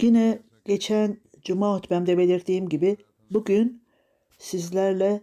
[0.00, 2.96] Yine geçen cuma hutbemde belirttiğim gibi
[3.30, 3.84] bugün
[4.38, 5.22] sizlerle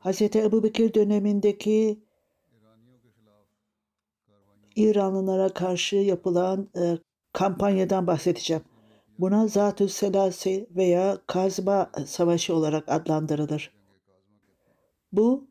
[0.00, 0.22] Hz.
[0.22, 2.02] Ebu Bekir dönemindeki
[4.76, 6.98] İranlılara karşı yapılan e,
[7.32, 8.62] kampanyadan bahsedeceğim.
[9.18, 13.74] Buna Zatü Selasi veya Kazma Savaşı olarak adlandırılır.
[15.12, 15.46] Bu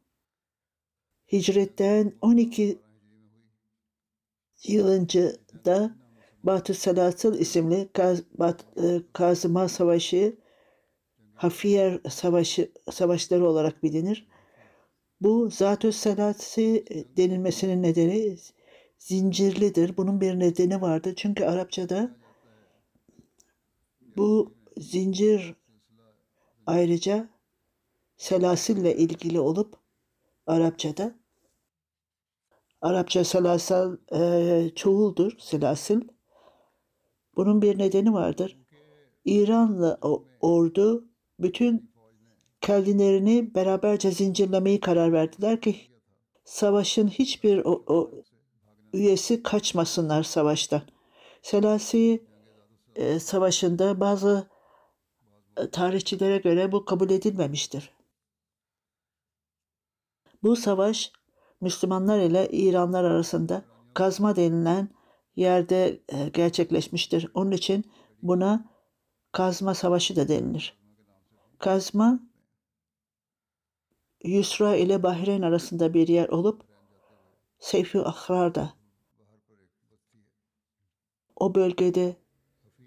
[1.31, 2.79] hicretten 12
[4.67, 6.00] yıl önce de
[6.43, 10.35] Batı Selasıl isimli Kaz, Bat, e, Kazıma Savaşı
[11.33, 14.27] Hafiyer Savaşı savaşları olarak bilinir.
[15.21, 16.85] Bu Zatü Selasi
[17.17, 18.37] denilmesinin nedeni
[18.97, 19.97] zincirlidir.
[19.97, 21.13] Bunun bir nedeni vardı.
[21.15, 22.15] Çünkü Arapçada
[24.17, 25.55] bu zincir
[26.65, 27.29] ayrıca
[28.17, 29.75] selasille ilgili olup
[30.47, 31.15] Arapçada
[32.81, 36.01] Arapça selasal e, çoğuldur selasil.
[37.35, 38.57] Bunun bir nedeni vardır.
[39.25, 39.99] İranlı
[40.41, 41.05] ordu
[41.39, 41.91] bütün
[42.61, 45.75] kendilerini beraberce zincirlemeyi karar verdiler ki
[46.43, 48.11] savaşın hiçbir o, o
[48.93, 50.81] üyesi kaçmasınlar savaştan.
[51.41, 52.25] Selasi
[52.95, 54.49] e, savaşında bazı
[55.57, 57.91] e, tarihçilere göre bu kabul edilmemiştir.
[60.43, 61.11] Bu savaş
[61.61, 64.89] Müslümanlar ile İranlar arasında kazma denilen
[65.35, 67.31] yerde e, gerçekleşmiştir.
[67.33, 68.71] Onun için buna
[69.31, 70.77] kazma savaşı da denilir.
[71.59, 72.19] Kazma
[74.23, 76.63] Yusra ile Bahreyn arasında bir yer olup
[77.59, 78.73] Seyfi Ahrar'da
[81.35, 82.15] o bölgede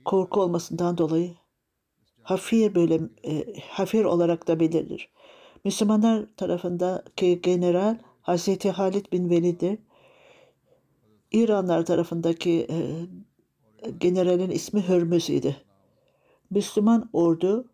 [0.05, 1.34] korku olmasından dolayı
[2.22, 5.12] Hafir bölüm e, Hafir olarak da belirlir.
[5.65, 9.78] Müslümanlar tarafındaki general Hazreti Halid bin Velid'dir.
[11.34, 12.78] İranlar tarafındaki e,
[14.00, 15.56] generalin ismi Hürmüz idi.
[16.50, 17.68] Müslüman ordu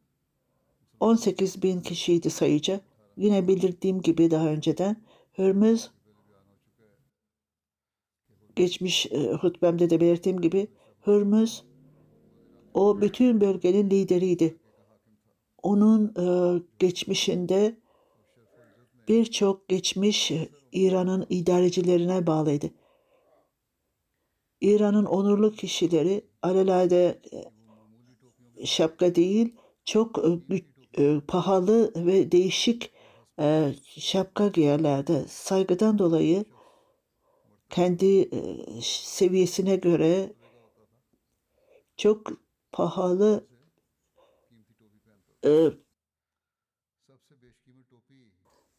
[1.00, 2.80] 18 bin kişiydi sayıca.
[3.16, 4.96] Yine belirttiğim gibi daha önceden
[5.38, 5.90] Hürmüz
[8.56, 10.68] geçmiş e, hutbemde de belirttiğim gibi
[11.06, 11.64] Hürmüz
[12.74, 14.56] o bütün bölgenin lideriydi.
[15.62, 16.26] Onun e,
[16.78, 17.76] geçmişinde
[19.08, 20.32] birçok geçmiş
[20.72, 22.70] İran'ın idarecilerine bağlıydı.
[24.60, 27.20] İran'ın onurlu kişileri alelade
[28.56, 29.54] e, şapka değil
[29.84, 30.62] çok e,
[30.98, 32.92] e, pahalı ve değişik
[33.84, 35.24] şapka giyerlerdi.
[35.28, 36.44] Saygıdan dolayı
[37.70, 38.30] kendi
[38.82, 40.32] seviyesine göre
[41.96, 42.26] çok
[42.72, 43.46] pahalı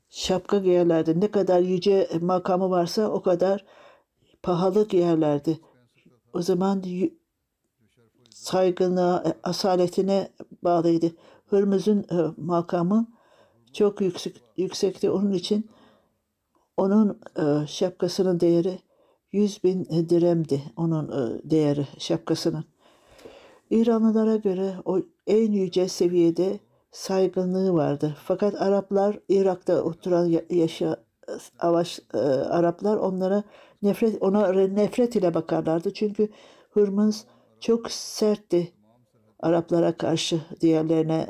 [0.09, 1.19] şapka giyerlerdi.
[1.19, 3.65] Ne kadar yüce makamı varsa o kadar
[4.43, 5.59] pahalı giyerlerdi.
[6.33, 6.83] O zaman
[8.29, 10.29] saygına, asaletine
[10.63, 11.11] bağlıydı.
[11.51, 13.07] Hürmüz'ün e, makamı
[13.73, 15.09] çok yüksek, yüksekti.
[15.09, 15.69] Onun için
[16.77, 18.79] onun e, şapkasının değeri
[19.31, 20.63] 100 bin diremdi.
[20.77, 22.65] Onun e, değeri şapkasının.
[23.69, 26.59] İranlılara göre o en yüce seviyede
[26.91, 28.15] saygınlığı vardı.
[28.23, 30.97] Fakat Araplar Irak'ta oturan yaşa
[31.59, 33.43] avaş, e, Araplar onlara
[33.81, 35.93] nefret ona nefret ile bakarlardı.
[35.93, 36.29] Çünkü
[36.75, 37.25] Hürmüz
[37.59, 38.73] çok sertti
[39.39, 41.27] Araplara karşı, diğerlerine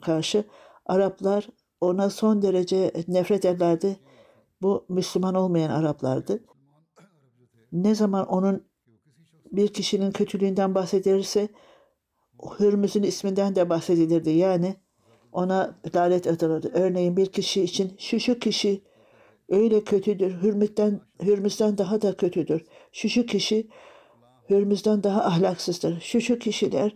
[0.00, 0.44] karşı.
[0.86, 1.48] Araplar
[1.80, 3.96] ona son derece nefret ederlerdi.
[4.62, 6.44] Bu Müslüman olmayan Araplardı.
[7.72, 8.66] Ne zaman onun
[9.52, 11.48] bir kişinin kötülüğünden bahsedilirse
[12.60, 14.30] Hürmüz'ün isminden de bahsedilirdi.
[14.30, 14.76] Yani
[15.32, 16.70] ona lanet atılırdı.
[16.74, 18.82] Örneğin bir kişi için şu şu kişi
[19.52, 20.42] öyle kötüdür.
[20.42, 22.64] Hürmüz'den, Hürmüz'den daha da kötüdür.
[22.92, 23.68] Şu şu kişi
[24.50, 26.00] Hürmüz'den daha ahlaksızdır.
[26.00, 26.94] Şu şu kişiler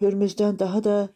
[0.00, 1.08] Hürmüz'den daha da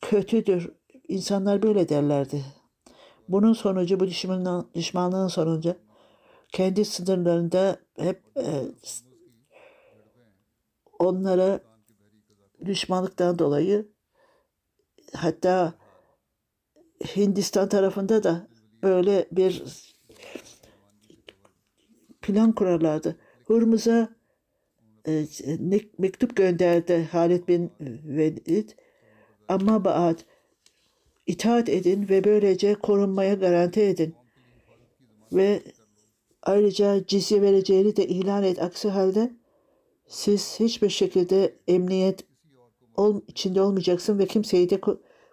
[0.00, 0.72] kötüdür.
[1.08, 2.44] İnsanlar böyle derlerdi.
[3.28, 5.74] Bunun sonucu, bu düşmanlığın, düşmanlığın sonucu
[6.52, 8.46] kendi sınırlarında hep e,
[10.98, 11.60] onlara
[12.64, 13.88] düşmanlıktan dolayı
[15.14, 15.74] hatta
[17.16, 18.48] Hindistan tarafında da
[18.82, 19.62] böyle bir
[22.22, 23.16] plan kurarlardı.
[23.44, 24.16] Hurmuz'a
[25.08, 25.24] e,
[25.98, 27.72] mektup gönderdi Halid bin
[28.04, 28.70] Velid.
[29.48, 30.24] Ama baat
[31.26, 34.14] itaat edin ve böylece korunmaya garanti edin.
[35.32, 35.62] Ve
[36.42, 38.62] ayrıca cizye vereceğini de ilan et.
[38.62, 39.32] Aksi halde
[40.06, 42.24] siz hiçbir şekilde emniyet
[42.96, 44.80] ol, içinde olmayacaksın ve kimseyi de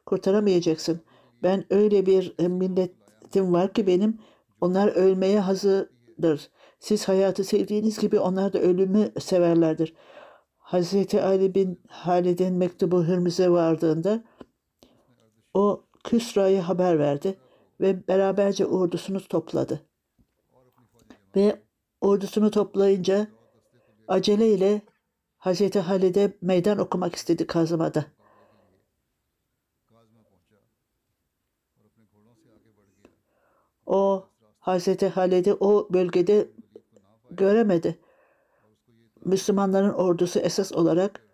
[0.06, 1.02] kurtaramayacaksın.
[1.44, 4.20] Ben öyle bir milletim var ki benim
[4.62, 6.50] onlar ölmeye hazırdır.
[6.80, 9.94] Siz hayatı sevdiğiniz gibi onlar da ölümü severlerdir.
[10.58, 14.24] Hazreti Ali bin Halid'in mektubu Hürmüz'e vardığında
[15.54, 17.40] o Küsra'ya haber verdi
[17.82, 19.82] ve beraberce ordusunu topladı.
[21.36, 21.62] Ve
[22.02, 23.28] ordusunu toplayınca
[24.08, 24.82] aceleyle
[25.38, 28.06] Hazreti Halid'e meydan okumak istedi Kazıma'da.
[33.94, 34.26] O
[34.60, 36.48] Hazreti Halid'i o bölgede
[37.32, 38.00] göremedi.
[39.26, 41.28] Müslümanların ordusu esas olarak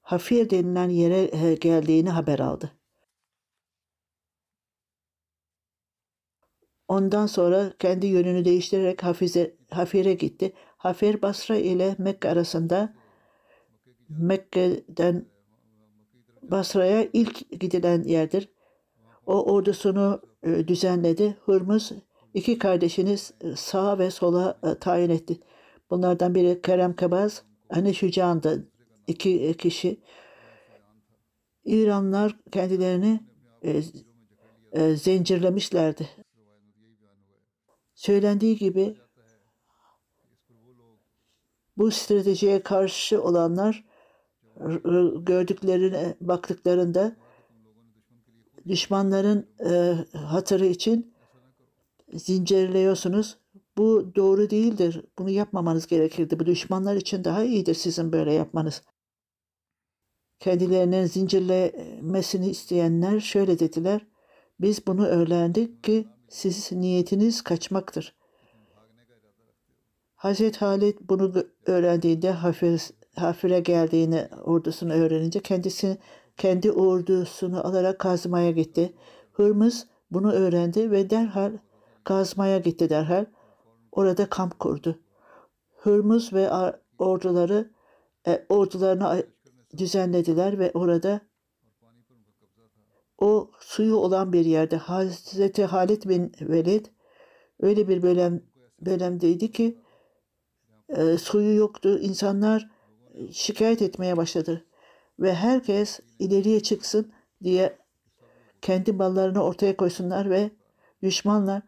[0.00, 2.72] Hafir denilen yere geldiğini haber aldı.
[6.88, 10.52] Ondan sonra kendi yönünü değiştirerek Hafize, Hafir'e gitti.
[10.76, 12.94] Hafir Basra ile Mekke arasında
[14.08, 15.26] Mekke'den
[16.42, 18.48] Basra'ya ilk gidilen yerdir.
[19.26, 21.36] O ordusunu e, düzenledi.
[21.44, 21.92] Hurmuz
[22.34, 23.16] iki kardeşini
[23.56, 25.40] sağa ve sola e, tayin etti.
[25.90, 28.68] Bunlardan biri Kerem Kabaz, Hani Şücan'dı.
[29.06, 30.00] iki kişi.
[31.64, 33.20] İranlar kendilerini
[33.62, 33.82] e,
[34.72, 36.08] e, zincirlemişlerdi.
[37.94, 38.96] Söylendiği gibi
[41.76, 43.84] bu stratejiye karşı olanlar
[45.18, 47.16] gördüklerine baktıklarında
[48.68, 51.14] düşmanların e, hatırı için
[52.12, 53.38] zincirliyorsunuz.
[53.76, 55.04] Bu doğru değildir.
[55.18, 56.40] Bunu yapmamanız gerekirdi.
[56.40, 58.82] Bu düşmanlar için daha iyidir sizin böyle yapmanız.
[60.40, 64.06] Kendilerinin zincirlemesini isteyenler şöyle dediler.
[64.60, 68.14] Biz bunu öğrendik ki siz niyetiniz kaçmaktır.
[70.14, 72.82] Hazreti Halid bunu öğrendiğinde Hafir,
[73.14, 75.98] Hafir'e geldiğini ordusunu öğrenince kendisi
[76.38, 78.94] kendi ordusunu alarak kazmaya gitti.
[79.32, 81.52] Hırmız bunu öğrendi ve derhal
[82.04, 83.26] kazmaya gitti derhal.
[83.92, 84.98] Orada kamp kurdu.
[85.76, 86.50] Hırmız ve
[86.98, 87.70] orduları
[88.26, 89.26] e, ordularını
[89.76, 91.20] düzenlediler ve orada
[93.18, 96.86] o suyu olan bir yerde Hazreti Halid bin Velid
[97.60, 98.46] öyle bir bölüm
[98.80, 99.78] bölümdeydi ki
[100.88, 101.98] e, suyu yoktu.
[101.98, 102.70] İnsanlar
[103.30, 104.67] şikayet etmeye başladı
[105.20, 107.78] ve herkes ileriye çıksın diye
[108.62, 110.50] kendi mallarını ortaya koysunlar ve
[111.02, 111.62] düşmanlar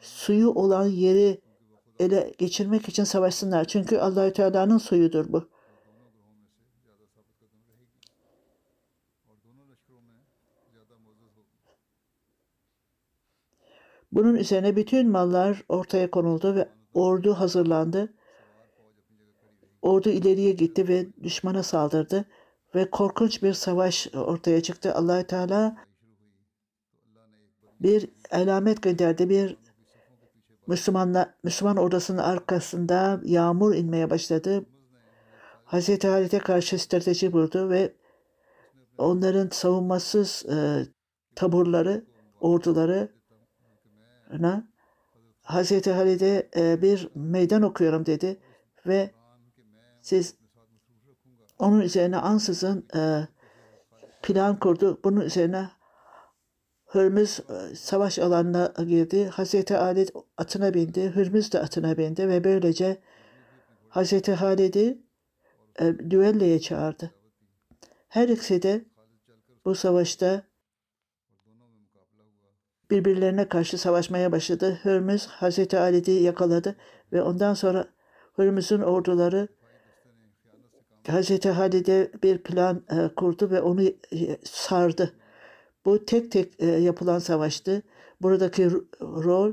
[0.00, 1.40] suyu olan yeri
[1.98, 3.64] ele geçirmek için savaşsınlar.
[3.64, 5.48] Çünkü Allahü Teala'nın suyudur bu.
[14.12, 18.14] Bunun üzerine bütün mallar ortaya konuldu ve ordu hazırlandı.
[19.88, 22.24] Ordu ileriye gitti ve düşmana saldırdı
[22.74, 24.94] ve korkunç bir savaş ortaya çıktı.
[24.94, 25.76] Allahü Teala
[27.80, 29.28] bir alamet gönderdi.
[29.28, 29.56] Bir
[30.66, 34.66] Müslümanla, Müslüman ordusının arkasında yağmur inmeye başladı.
[35.64, 37.94] Hazreti Halit'e karşı strateji kurdu ve
[38.98, 40.86] onların savunmasız e,
[41.34, 42.04] taburları,
[42.40, 43.12] orduları
[45.42, 48.40] Hazreti Halid'e e, bir meydan okuyorum dedi
[48.86, 49.17] ve
[50.08, 50.34] siz
[51.58, 53.28] onun üzerine ansızın e,
[54.22, 55.00] plan kurdu.
[55.04, 55.70] Bunun üzerine
[56.94, 59.26] Hürmüz e, savaş alanına girdi.
[59.26, 61.16] Hazreti Ali atına bindi.
[61.16, 63.00] Hürmüz de atına bindi ve böylece
[63.88, 65.02] Hazreti Halid'i
[65.80, 67.14] e, düelloya çağırdı.
[68.08, 68.84] Her ikisi de
[69.64, 70.42] bu savaşta
[72.90, 74.80] birbirlerine karşı savaşmaya başladı.
[74.84, 76.76] Hürmüz Hazreti Halid'i yakaladı
[77.12, 77.86] ve ondan sonra
[78.38, 79.57] Hürmüz'ün orduları
[81.08, 83.94] Hazreti Halid'e bir plan e, kurdu ve onu e,
[84.44, 85.14] sardı.
[85.84, 87.82] Bu tek tek e, yapılan savaştı.
[88.22, 89.52] Buradaki rol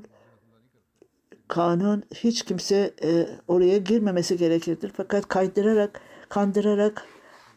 [1.48, 4.92] kanun hiç kimse e, oraya girmemesi gerekirdir.
[4.98, 7.06] Fakat kaydırarak, kandırarak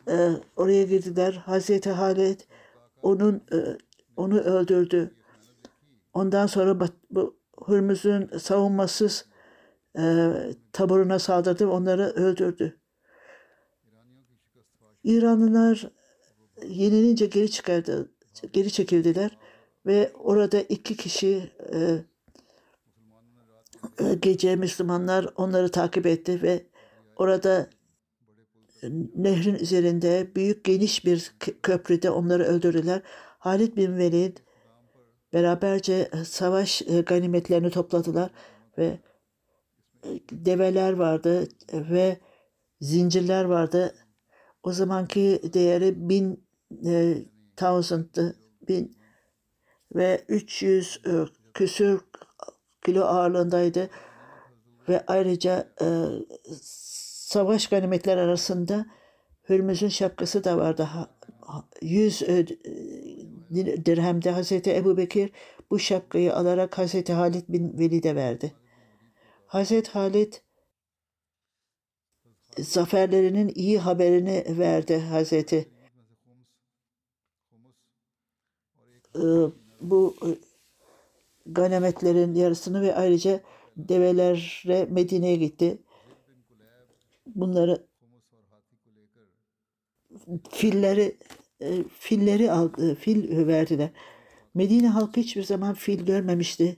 [0.09, 1.33] e, oraya girdiler.
[1.33, 2.41] Hazreti Halid
[3.03, 3.59] onun e,
[4.17, 5.15] onu öldürdü.
[6.13, 7.39] Ondan sonra bu
[7.69, 9.27] Hürmüz'ün savunmasız
[9.99, 10.33] e,
[10.73, 12.79] taburuna saldırdı, onları öldürdü.
[15.05, 15.91] İranlılar
[16.67, 18.13] yenilince geri çıkardı,
[18.53, 19.39] geri çekildiler
[19.87, 22.05] ve orada iki kişi e,
[24.01, 26.67] e, gece Müslümanlar onları takip etti ve
[27.17, 27.71] orada
[29.15, 33.03] nehrin üzerinde büyük geniş bir köprüde onları öldürdüler.
[33.39, 34.37] Halid bin Velid
[35.33, 38.31] beraberce savaş e, ganimetlerini topladılar
[38.79, 38.99] ve
[40.05, 42.19] e, develer vardı ve
[42.81, 43.95] zincirler vardı.
[44.63, 46.45] O zamanki değeri bin
[46.87, 47.15] e,
[47.57, 48.37] thousand'tı.
[48.69, 48.99] Bin
[49.95, 51.11] ve 300 e,
[51.55, 52.01] küsür
[52.85, 53.91] kilo ağırlığındaydı
[54.89, 55.87] ve ayrıca e,
[56.63, 58.87] savaş ganimetler arasında
[59.49, 60.83] Hürmüz'ün şapkası da vardı.
[60.83, 61.11] Ha-
[61.41, 62.47] ha- 100 e,
[63.87, 65.33] dirhemde Hazreti Ebu Bekir
[65.71, 68.55] bu şapkayı alarak Hazreti Halid bin Velid'e verdi.
[69.47, 70.33] Hazreti Halid
[72.59, 75.69] zaferlerinin iyi haberini verdi Hazreti.
[79.17, 79.21] Ee,
[79.81, 80.29] bu e,
[81.47, 83.41] ganimetlerin yarısını ve ayrıca
[83.77, 85.79] develerle Medine'ye gitti.
[87.27, 87.87] Bunları
[90.51, 91.17] filleri
[91.61, 93.91] e, filleri al, e, fil verdiler.
[94.55, 96.77] Medine halkı hiçbir zaman fil görmemişti.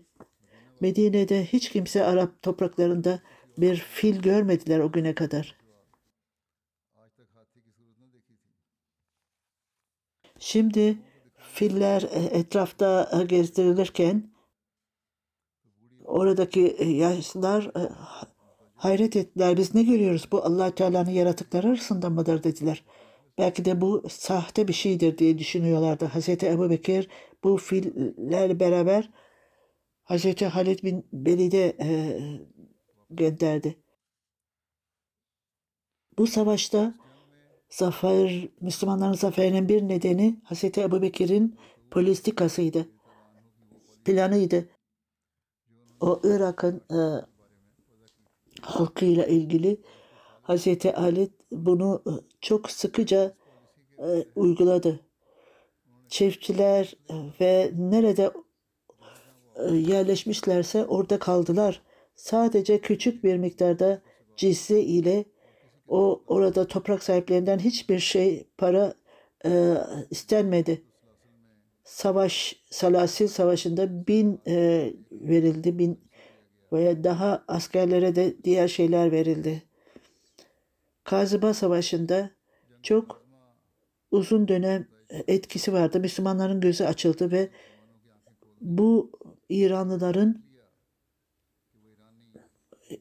[0.81, 3.21] Medine'de hiç kimse Arap topraklarında
[3.59, 5.60] bir fil görmediler o güne kadar.
[10.40, 10.99] Şimdi
[11.37, 14.30] filler e, etrafta e, gezdirilirken
[16.04, 17.70] oradaki e, yaşlılar
[18.75, 19.56] hayret ettiler.
[19.56, 20.28] Biz ne görüyoruz?
[20.32, 22.85] Bu allah Teala'nın yaratıkları arasında mıdır dediler.
[23.38, 26.04] Belki de bu sahte bir şeydir diye düşünüyorlardı.
[26.04, 27.09] Hazreti Ebu Bekir
[27.44, 29.11] bu fillerle beraber
[30.02, 32.18] Hazreti Halid bin Velid'e e,
[33.11, 33.76] gönderdi.
[36.18, 36.94] Bu savaşta
[37.71, 41.59] zafer, Müslümanların zaferinin bir nedeni Hazreti Ebu Bekir'in
[41.91, 42.89] politikasıydı.
[44.05, 44.69] Planıydı.
[46.00, 46.99] O Irak'ın e,
[48.61, 49.81] halkıyla ilgili
[50.43, 53.35] Hazreti Ali bunu e, çok sıkıca
[53.99, 55.00] e, uyguladı.
[56.09, 58.33] Çiftçiler e, ve nerede
[59.57, 61.83] e, yerleşmişlerse orada kaldılar.
[62.15, 64.03] Sadece küçük bir miktarda
[64.37, 65.25] cizye ile
[65.90, 68.94] o orada toprak sahiplerinden hiçbir şey para
[69.44, 69.75] e,
[70.11, 70.82] istenmedi.
[71.85, 76.00] Savaş, Salasil Savaşı'nda bin e, verildi, bin
[76.73, 79.62] veya daha askerlere de diğer şeyler verildi.
[81.04, 82.30] Kazıba Savaşı'nda
[82.82, 83.26] çok
[84.11, 86.00] uzun dönem etkisi vardı.
[86.00, 87.49] Müslümanların gözü açıldı ve
[88.61, 89.11] bu
[89.49, 90.42] İranlıların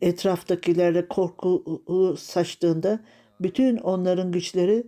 [0.01, 1.81] etraftakilerle korku
[2.19, 2.99] saçtığında
[3.39, 4.87] bütün onların güçleri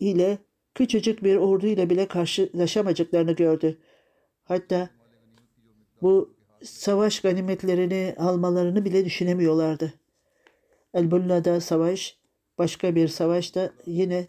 [0.00, 0.38] ile
[0.74, 3.78] küçücük bir ordu ile bile karşılaşamayacaklarını gördü.
[4.44, 4.90] Hatta
[6.02, 9.94] bu savaş ganimetlerini almalarını bile düşünemiyorlardı.
[10.94, 12.18] Elbullah'da savaş,
[12.58, 14.26] başka bir savaş da yine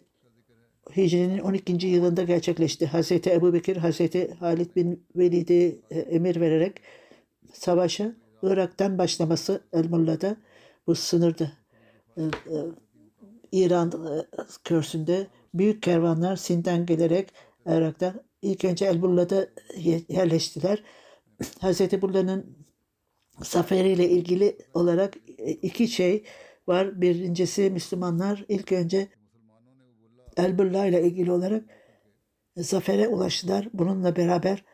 [0.96, 1.86] Hicri'nin 12.
[1.86, 2.86] yılında gerçekleşti.
[2.86, 6.80] Hazreti Ebu Bekir, Hazreti Halid bin Velid'e emir vererek
[7.52, 10.36] savaşa Irak'tan başlaması El-Mulla'da
[10.86, 11.52] bu sınırda
[12.16, 12.56] e, e,
[13.52, 14.26] İran e,
[14.64, 17.32] körsünde büyük kervanlar Sin'den gelerek
[17.66, 19.48] Irak'tan ilk önce El-Mulla'da
[20.08, 20.82] yerleştiler.
[21.60, 22.56] Hazreti Bulla'nın
[23.42, 25.16] zaferiyle ilgili olarak
[25.62, 26.24] iki şey
[26.66, 27.00] var.
[27.00, 29.08] Birincisi Müslümanlar ilk önce
[30.36, 31.64] El-Bulla ile ilgili olarak
[32.56, 33.68] zafere ulaştılar.
[33.72, 34.64] Bununla beraber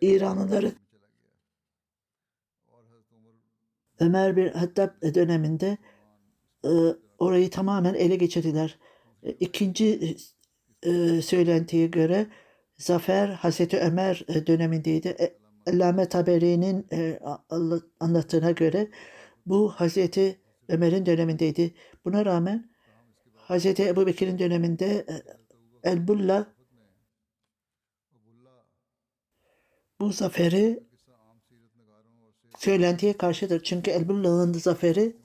[0.00, 0.72] İranlıları
[4.00, 5.78] Ömer bir Hattab döneminde
[6.64, 6.70] e,
[7.18, 8.78] orayı tamamen ele geçirdiler.
[9.22, 10.16] E, ikinci
[10.82, 12.26] e, söylentiye göre
[12.76, 15.16] zafer Hazreti Ömer dönemindeydi.
[15.66, 16.86] Allame Taberi'nin
[18.00, 18.88] anlattığına göre
[19.46, 21.74] Bu Hazreti Ömer'in dönemindeydi.
[22.04, 22.70] Buna rağmen
[23.34, 25.22] Hazreti Ebu Bekir'in döneminde e,
[25.90, 26.46] Elbulla
[30.00, 30.89] bu zaferi
[32.60, 33.62] söylentiye karşıdır.
[33.62, 35.16] Çünkü Elbullah'ın zaferi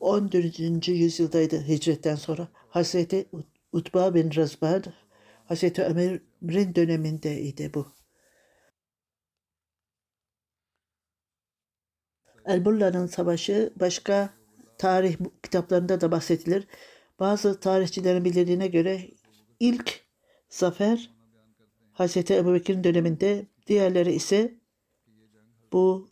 [0.00, 0.88] 14.
[0.88, 2.48] yüzyıldaydı hicretten sonra.
[2.68, 3.28] Hazreti
[3.72, 4.84] Utba bin Razbad,
[5.44, 7.86] Hazreti Ömer'in dönemindeydi bu.
[12.44, 14.30] Elbullah'ın savaşı başka
[14.78, 16.66] tarih kitaplarında da bahsedilir.
[17.20, 19.10] Bazı tarihçilerin bildirdiğine göre
[19.60, 20.00] ilk
[20.48, 21.10] zafer
[21.92, 24.54] Hazreti Ebubekir'in döneminde, diğerleri ise
[25.72, 26.11] bu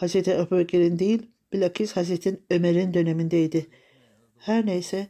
[0.00, 3.66] Hazreti Ebubekir'in değil, bilakis Hazreti Ömer'in dönemindeydi.
[4.36, 5.06] Her neyse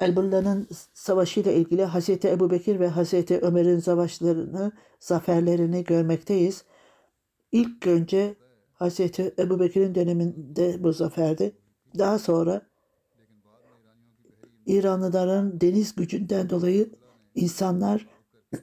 [0.00, 6.64] Elbullah'ın savaşıyla ilgili Hazreti Ebubekir ve Hazreti Ömer'in savaşlarını, zaferlerini görmekteyiz.
[7.52, 8.34] İlk önce
[8.72, 11.52] Hazreti Ebubekir'in döneminde bu zaferdi.
[11.98, 12.66] Daha sonra
[14.66, 16.90] İranlıların deniz gücünden dolayı
[17.34, 18.08] insanlar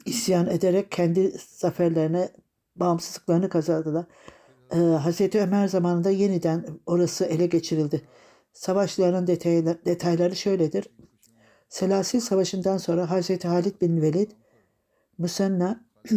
[0.05, 2.29] isyan ederek kendi zaferlerine
[2.75, 4.05] bağımsızlıklarını kazandılar.
[4.73, 8.01] Ee, Hazreti Ömer zamanında yeniden orası ele geçirildi.
[8.53, 10.89] Savaşların detayları, detayları şöyledir.
[11.69, 14.31] Selasil Savaşı'ndan sonra Hazreti Halid bin Velid
[15.17, 15.85] Musanna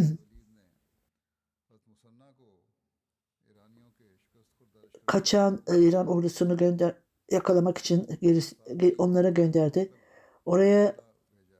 [5.07, 6.95] kaçan e, İran ordusunu gönder
[7.31, 8.09] yakalamak için
[8.99, 9.93] onlara gönderdi.
[10.45, 10.97] Oraya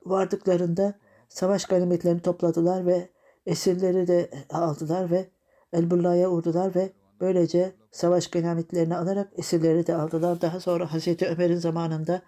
[0.05, 0.99] vardıklarında
[1.29, 3.09] savaş ganimetlerini topladılar ve
[3.45, 5.29] esirleri de aldılar ve
[5.73, 10.41] Elbullah'ya vurdular ve böylece savaş ganimetlerini alarak esirleri de aldılar.
[10.41, 12.21] Daha sonra Hazreti Ömer'in zamanında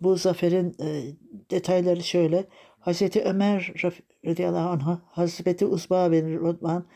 [0.00, 1.02] bu zaferin e,
[1.50, 2.44] detayları şöyle.
[2.80, 3.72] Hazreti Ömer
[4.26, 6.86] radıyallahu anh, Hazreti Uzba bin Rodman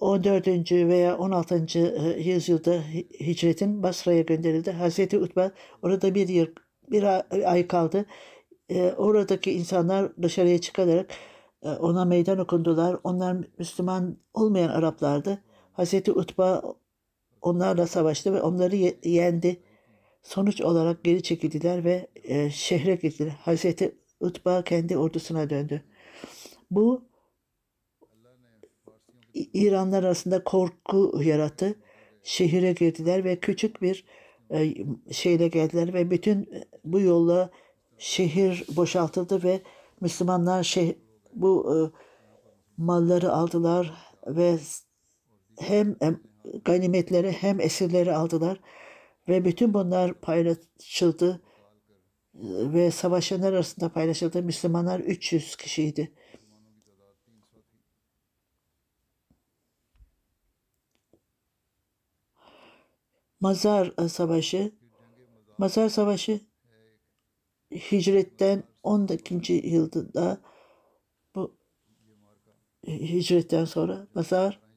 [0.00, 0.72] 14.
[0.72, 1.66] veya 16.
[1.78, 2.82] E, yüzyılda
[3.20, 4.70] hicretin Basra'ya gönderildi.
[4.70, 5.52] Hazreti Utba
[5.82, 6.46] orada bir yıl,
[6.90, 7.04] bir
[7.50, 8.06] ay kaldı.
[8.68, 11.06] E, oradaki insanlar dışarıya çıkarak
[11.62, 12.96] ona meydan okundular.
[13.04, 15.42] Onlar Müslüman olmayan Araplardı.
[15.72, 16.62] Hazreti Utba
[17.42, 19.62] onlarla savaştı ve onları yendi.
[20.22, 22.08] Sonuç olarak geri çekildiler ve
[22.50, 23.36] şehre gittiler.
[23.40, 25.84] Hazreti Utba kendi ordusuna döndü.
[26.70, 27.08] Bu
[29.34, 31.74] İranlar arasında korku yarattı.
[32.22, 34.04] Şehire girdiler ve küçük bir
[34.50, 34.74] e,
[35.12, 37.50] şeyle geldiler ve bütün e, bu yolla
[37.98, 39.60] şehir boşaltıldı ve
[40.00, 40.92] Müslümanlar şeh,
[41.32, 41.76] bu e,
[42.76, 44.58] malları aldılar ve
[45.58, 45.96] hem,
[46.64, 48.60] ganimetleri hem esirleri aldılar
[49.28, 51.42] ve bütün bunlar paylaşıldı
[52.74, 54.42] ve savaşanlar arasında paylaşıldı.
[54.42, 56.12] Müslümanlar 300 kişiydi.
[63.40, 64.72] Mazar e, Savaşı
[65.58, 66.40] Mazar Savaşı
[67.72, 69.52] Hicretten 12.
[69.52, 70.57] yılında bu
[72.86, 74.68] hicretten sonra Mazar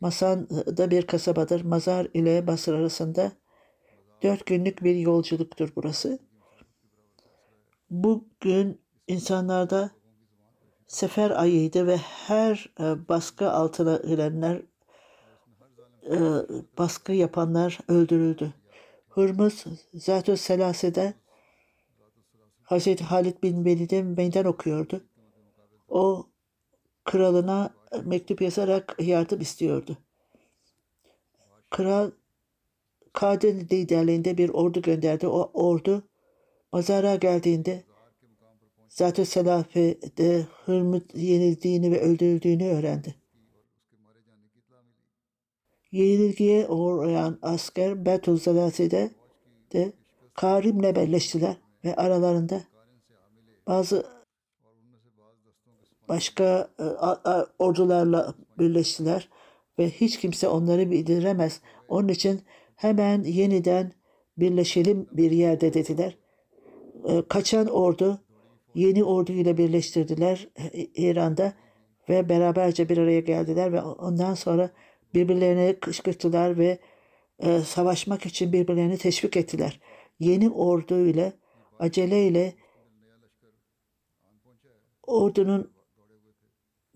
[0.00, 1.60] Masan da bir kasabadır.
[1.64, 3.32] Mazar ile Basra arasında
[4.22, 6.18] dört günlük bir yolculuktur burası.
[7.90, 9.90] Bugün insanlarda
[10.86, 12.74] sefer ayıydı ve her
[13.08, 14.62] baskı altına girenler
[16.78, 18.54] baskı yapanlar öldürüldü.
[19.08, 21.14] Hırmız Zatü Selase'de
[22.62, 25.04] Hazreti Halid bin Velid'e meydan okuyordu.
[25.88, 26.26] O
[27.08, 27.70] kralına
[28.04, 29.98] mektup yazarak yardım istiyordu.
[31.70, 32.10] Kral
[33.12, 35.26] Kadir liderliğinde bir ordu gönderdi.
[35.26, 36.02] O ordu
[36.72, 37.82] Mazara geldiğinde
[39.24, 43.14] Selafe'de Hırmız yenildiğini ve öldürüldüğünü öğrendi
[45.92, 49.10] yenilgiye uğrayan asker Betuzalase'de
[49.72, 49.92] de
[50.34, 52.60] Karim'le birleştiler ve aralarında
[53.66, 54.17] bazı
[56.08, 56.84] başka e,
[57.58, 59.28] ordularla birleştiler
[59.78, 61.60] ve hiç kimse onları bildiremez.
[61.88, 62.42] Onun için
[62.76, 63.92] hemen yeniden
[64.38, 66.18] birleşelim bir yerde dediler.
[67.08, 68.20] E, kaçan ordu
[68.74, 71.52] yeni ordu ile birleştirdiler e, İran'da
[72.08, 74.70] ve beraberce bir araya geldiler ve ondan sonra
[75.14, 76.78] birbirlerine kışkırttılar ve
[77.64, 79.80] savaşmak için birbirlerini teşvik ettiler.
[80.20, 81.32] Yeni ordu ile
[81.78, 82.54] aceleyle
[85.06, 85.70] ordunun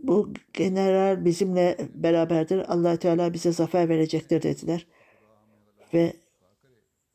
[0.03, 2.73] bu general bizimle beraberdir.
[2.73, 4.87] allah Teala bize zafer verecektir dediler.
[5.95, 6.13] Ve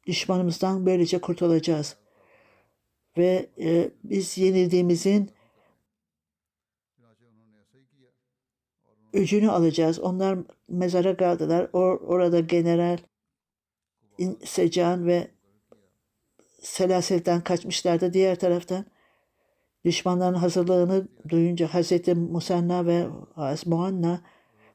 [0.07, 1.97] düşmanımızdan böylece kurtulacağız.
[3.17, 5.31] Ve e, biz yenildiğimizin
[9.13, 9.99] öcünü alacağız.
[9.99, 11.69] Onlar mezara kaldılar.
[11.73, 12.97] Or orada general
[14.45, 15.27] Secan ve
[16.61, 18.13] Selasel'den kaçmışlardı.
[18.13, 18.85] Diğer taraftan
[19.85, 23.07] düşmanların hazırlığını duyunca Hazreti Musanna ve
[23.65, 24.21] Muanna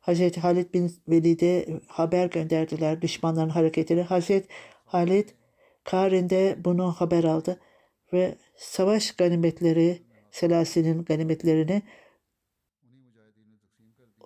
[0.00, 4.02] Hazreti Halid bin Velid'e haber gönderdiler düşmanların hareketini.
[4.02, 4.48] Hazreti
[4.84, 5.28] Halid
[5.84, 7.60] Karin'de bunu haber aldı
[8.12, 11.82] ve savaş ganimetleri Selasil'in ganimetlerini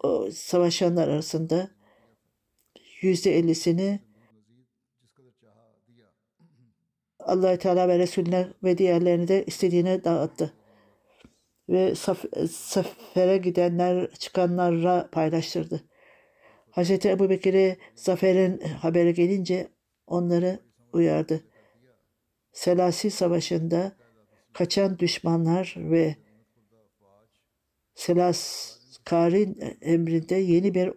[0.02, 1.70] o savaşanlar arasında
[3.00, 4.00] yüzde ellisini
[7.18, 10.52] allah Teala ve Resulüne ve diğerlerini de istediğine dağıttı.
[11.68, 15.84] Ve saf- sefere gidenler çıkanlara paylaştırdı.
[16.72, 16.90] Hz.
[16.90, 19.68] Ebu Bekir'e zaferin haberi gelince
[20.06, 20.60] onları
[20.92, 21.44] uyardı.
[22.52, 23.92] Selasi Savaşı'nda
[24.52, 26.16] kaçan düşmanlar ve
[27.94, 30.92] Selaskarin emrinde yeni bir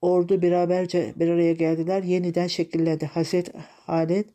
[0.00, 2.02] ordu beraberce bir araya geldiler.
[2.02, 3.06] Yeniden şekillendi.
[3.06, 3.54] Hazret
[3.86, 4.28] Halid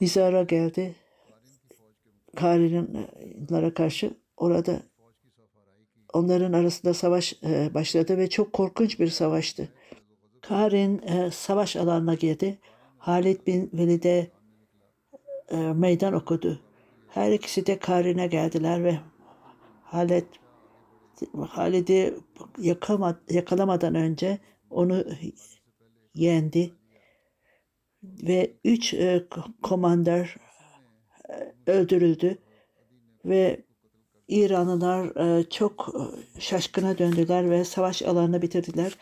[0.00, 0.94] Mizar'a geldi.
[2.38, 4.82] Karin'lere karşı orada
[6.12, 9.68] onların arasında savaş e, başladı ve çok korkunç bir savaştı.
[10.42, 12.58] Karin e, savaş alanına girdi.
[12.98, 14.30] Halid bin Velid'e
[15.50, 16.60] e, meydan okudu.
[17.08, 18.98] Her ikisi de Karin'e geldiler ve
[19.82, 20.26] Halid
[21.48, 22.14] Halid'i
[23.28, 24.38] yakalamadan önce
[24.70, 25.04] onu
[26.14, 26.72] yendi
[28.02, 29.26] ve üç e,
[29.62, 30.47] komandör e,
[31.66, 32.38] öldürüldü
[33.24, 33.64] ve
[34.28, 35.94] İranlılar e, çok
[36.36, 38.96] e, şaşkına döndüler ve savaş alanını bitirdiler.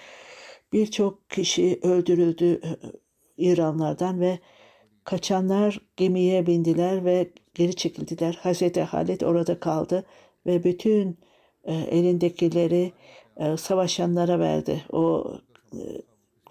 [0.72, 2.68] Birçok kişi öldürüldü e,
[3.36, 4.38] İranlardan ve
[5.04, 8.38] kaçanlar gemiye bindiler ve geri çekildiler.
[8.42, 10.06] Hazreti Halid orada kaldı
[10.46, 11.18] ve bütün
[11.66, 12.92] elindekileri
[13.58, 14.82] savaşanlara verdi.
[14.92, 15.32] O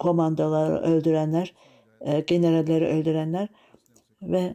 [0.00, 1.54] komandoları öldürenler,
[2.26, 3.48] generalleri öldürenler
[4.22, 4.54] ve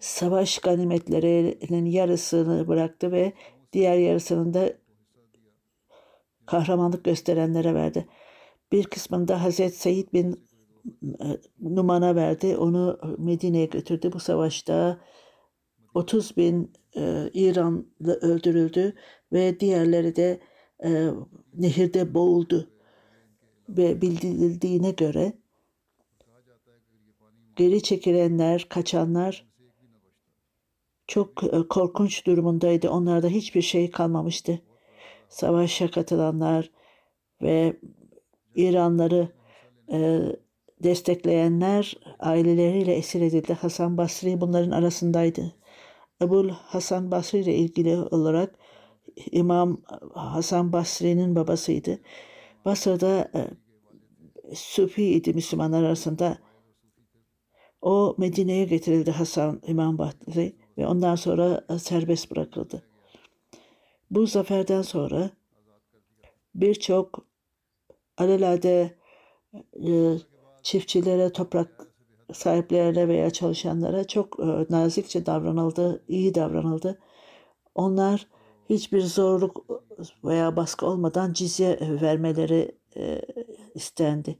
[0.00, 3.32] savaş ganimetlerinin yarısını bıraktı ve
[3.72, 4.72] diğer yarısını da
[6.46, 8.06] kahramanlık gösterenlere verdi.
[8.72, 10.48] Bir kısmını da Hazreti Seyyid bin
[11.04, 11.26] e,
[11.60, 12.56] Numan'a verdi.
[12.56, 14.12] Onu Medine'ye götürdü.
[14.12, 15.00] Bu savaşta
[15.94, 18.94] 30 bin e, İranlı öldürüldü
[19.32, 20.40] ve diğerleri de
[20.84, 21.10] e,
[21.54, 22.70] nehirde boğuldu.
[23.68, 25.32] Ve bildirildiğine göre
[27.56, 29.49] geri çekilenler, kaçanlar
[31.10, 32.90] çok e, korkunç durumundaydı.
[32.90, 34.62] Onlarda hiçbir şey kalmamıştı.
[35.28, 36.70] Savaşa katılanlar
[37.42, 37.76] ve
[38.54, 39.28] İranları
[39.92, 40.20] e,
[40.82, 43.52] destekleyenler aileleriyle esir edildi.
[43.52, 45.52] Hasan Basri bunların arasındaydı.
[46.22, 48.54] Ebul Hasan Basri ile ilgili olarak
[49.30, 49.82] İmam
[50.14, 52.00] Hasan Basri'nin babasıydı.
[52.64, 53.40] Basra'da e,
[54.54, 56.38] Sufi idi Müslümanlar arasında.
[57.82, 62.82] O Medine'ye getirildi Hasan İmam Basri ve ondan sonra e, serbest bırakıldı.
[64.10, 65.30] Bu zaferden sonra
[66.54, 67.26] birçok
[68.16, 68.98] alelade
[69.86, 70.16] e,
[70.62, 71.86] çiftçilere, toprak
[72.32, 76.98] sahiplerine veya çalışanlara çok e, nazikçe davranıldı, iyi davranıldı.
[77.74, 78.26] Onlar
[78.70, 79.64] hiçbir zorluk
[80.24, 82.78] veya baskı olmadan cizye vermeleri
[83.74, 84.38] istendi.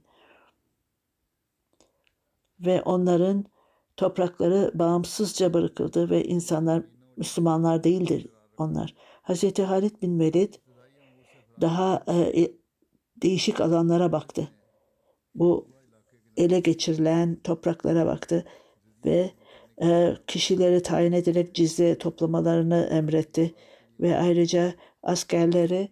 [2.60, 3.44] Ve onların
[4.00, 6.82] toprakları bağımsızca bırakıldı ve insanlar
[7.16, 8.26] Müslümanlar değildir
[8.58, 8.94] onlar.
[9.22, 9.58] Hz.
[9.58, 10.54] Halid bin Velid
[11.60, 12.48] daha e,
[13.22, 14.48] değişik alanlara baktı.
[15.34, 15.68] Bu
[16.36, 18.44] ele geçirilen topraklara baktı
[19.04, 19.30] ve
[19.82, 23.54] e, kişileri tayin ederek cizye toplamalarını emretti
[24.00, 25.88] ve ayrıca askerleri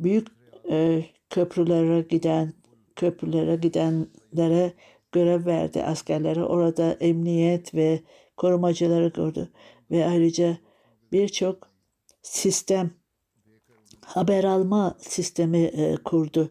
[0.00, 0.28] büyük
[0.70, 2.52] e, köprülere giden
[2.96, 4.72] köprülere gidenlere
[5.12, 6.44] görev verdi askerlere.
[6.44, 8.00] Orada emniyet ve
[8.36, 9.48] korumacıları gördü
[9.90, 10.58] ve ayrıca
[11.12, 11.68] birçok
[12.22, 12.90] sistem
[14.04, 16.50] haber alma sistemi e, kurdu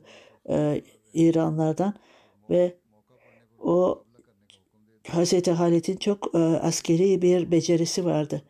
[0.50, 0.82] e,
[1.14, 1.94] İranlardan
[2.50, 2.78] ve
[3.60, 4.04] o
[5.08, 8.42] Hazreti Halit'in çok e, askeri bir becerisi vardı.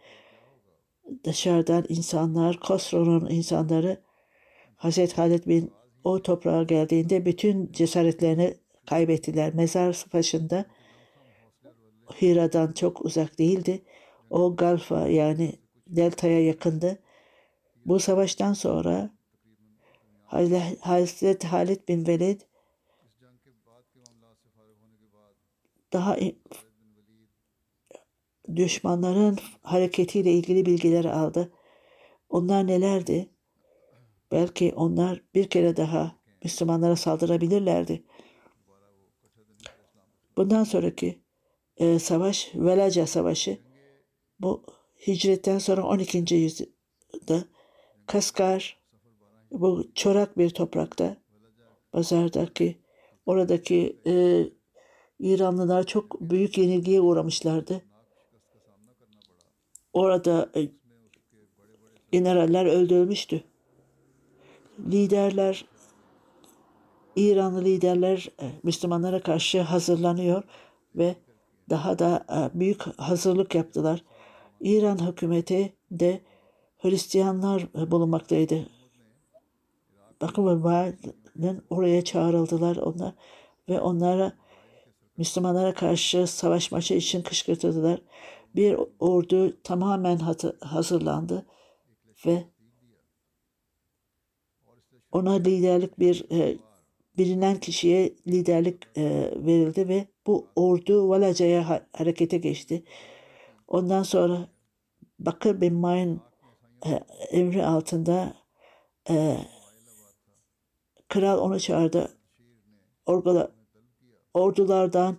[1.24, 4.02] Dışarıdan insanlar, Kosro'nun insanları
[4.76, 5.72] Hazreti Halit bin
[6.04, 9.54] o toprağa geldiğinde bütün cesaretlerini kaybettiler.
[9.54, 10.66] Mezar başında
[12.22, 13.84] Hira'dan çok uzak değildi.
[14.30, 17.00] O Galfa yani Delta'ya yakındı.
[17.86, 19.10] Bu savaştan sonra
[20.80, 22.42] Hazreti Halid bin Velid
[25.94, 26.18] daha
[28.56, 31.52] düşmanların hareketiyle ilgili bilgiler aldı.
[32.30, 33.30] Onlar nelerdi?
[34.32, 38.04] Belki onlar bir kere daha Müslümanlara saldırabilirlerdi.
[40.38, 41.22] Bundan sonraki
[41.78, 43.58] e, savaş Velaca Savaşı
[44.40, 44.64] bu
[45.08, 46.36] hicretten sonra 12.
[46.36, 47.44] yüzyılda
[48.06, 48.80] Kaskar
[49.52, 51.18] bu çorak bir toprakta
[51.92, 52.78] pazardaki
[53.26, 54.44] oradaki e,
[55.20, 57.82] İranlılar çok büyük yenilgiye uğramışlardı.
[59.94, 60.70] Orada e,
[62.12, 63.44] generaller öldürülmüştü.
[64.92, 65.66] Liderler
[67.18, 70.44] İranlı liderler e, Müslümanlara karşı hazırlanıyor
[70.96, 71.16] ve
[71.70, 74.04] daha da e, büyük hazırlık yaptılar.
[74.60, 76.22] İran hükümeti de
[76.78, 78.68] Hristiyanlar e, bulunmaktaydı.
[80.22, 83.14] Bakın Babil'in oraya çağrıldılar onlar
[83.70, 84.32] ve onlara
[85.18, 88.02] Müslümanlara karşı savaşması için kışkırtıldılar.
[88.56, 90.20] Bir ordu tamamen
[90.60, 91.46] hazırlandı
[92.26, 92.44] ve
[95.12, 96.26] ona liderlik bir
[97.18, 102.84] bilinen kişiye liderlik e, verildi ve bu ordu Valaca'ya ha- harekete geçti.
[103.68, 104.48] Ondan sonra
[105.20, 106.20] Bakır bin Mayn
[106.86, 106.90] e,
[107.32, 108.34] emri altında
[109.10, 109.38] e,
[111.08, 112.18] kral onu çağırdı.
[113.06, 113.52] Orgala,
[114.34, 115.18] ordulardan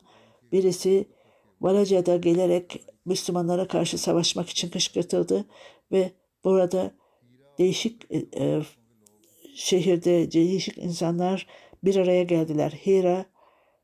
[0.52, 1.08] birisi
[1.60, 5.44] Valaca'da gelerek Müslümanlara karşı savaşmak için kışkırtıldı
[5.92, 6.12] ve
[6.44, 6.94] burada
[7.58, 8.62] değişik e, e
[9.54, 11.46] şehirde değişik insanlar
[11.84, 12.70] bir araya geldiler.
[12.70, 13.26] Hira,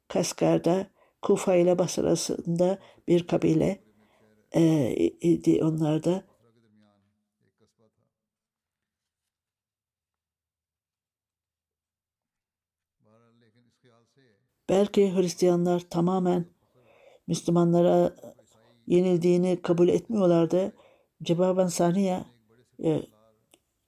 [0.08, 0.86] Kaskar'da,
[1.22, 2.78] Kufa ile arasında
[3.08, 3.84] bir kabile
[4.54, 6.24] e, idi onlar da.
[14.68, 16.46] Belki Hristiyanlar tamamen
[17.26, 18.16] Müslümanlara
[18.86, 20.72] yenildiğini kabul etmiyorlardı.
[21.22, 22.24] Cebaben Saniye
[22.84, 23.02] e,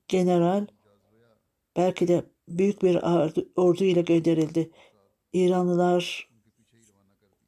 [0.09, 0.67] general
[1.77, 2.97] belki de büyük bir
[3.57, 4.71] ordu ile gönderildi.
[5.33, 6.29] İranlılar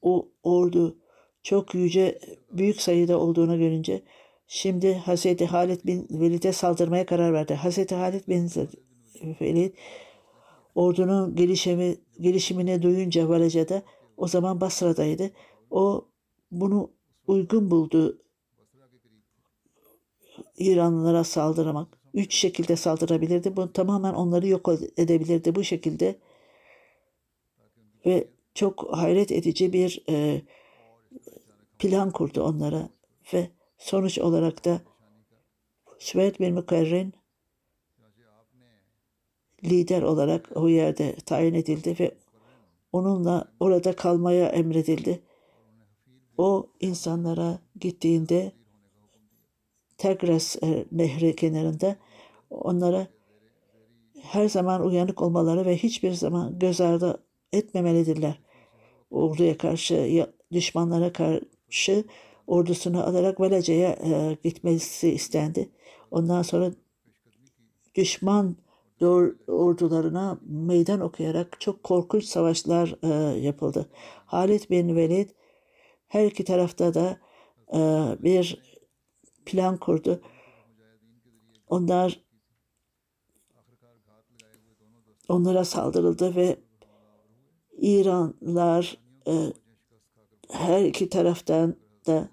[0.03, 0.99] o ordu
[1.43, 2.19] çok yüce
[2.53, 4.03] büyük sayıda olduğunu görünce
[4.47, 7.55] şimdi Hazreti Halid bin Velid'e saldırmaya karar verdi.
[7.55, 8.51] Hazreti Halid bin
[9.41, 9.75] Velid
[10.75, 13.83] ordunun gelişimi, gelişimini duyunca Valaca'da
[14.17, 15.31] o zaman Basra'daydı.
[15.71, 16.09] O
[16.51, 16.91] bunu
[17.27, 18.19] uygun buldu
[20.59, 23.57] İranlılara saldırmak üç şekilde saldırabilirdi.
[23.57, 26.17] Bu tamamen onları yok edebilirdi bu şekilde.
[28.07, 30.43] Ve çok hayret edici bir e,
[31.79, 32.89] plan kurdu onlara
[33.33, 34.81] ve sonuç olarak da
[35.99, 37.15] Süveyd bin Mükerrin
[39.65, 42.15] lider olarak o yerde tayin edildi ve
[42.93, 45.23] onunla orada kalmaya emredildi.
[46.39, 48.53] O insanlara gittiğinde
[49.99, 51.97] Tegras e, nehri kenarında
[52.51, 53.07] onlara
[54.23, 58.39] her zaman uyanık olmaları ve hiçbir zaman göz ardı etmemelidirler.
[59.11, 62.05] Orduya karşı, düşmanlara karşı
[62.47, 65.69] ordusunu alarak Valaca'ya e, gitmesi istendi.
[66.11, 66.73] Ondan sonra
[67.95, 68.57] düşman
[69.49, 73.89] ordularına meydan okuyarak çok korkunç savaşlar e, yapıldı.
[74.27, 75.31] Halid bin Velid
[76.09, 77.19] her iki tarafta da
[77.73, 77.79] e,
[78.23, 78.68] bir
[79.49, 80.21] plan kurdu.
[81.69, 82.21] Onlar
[85.29, 86.57] onlara saldırıldı ve
[87.79, 89.33] İranlar e,
[90.51, 92.29] her iki taraftan da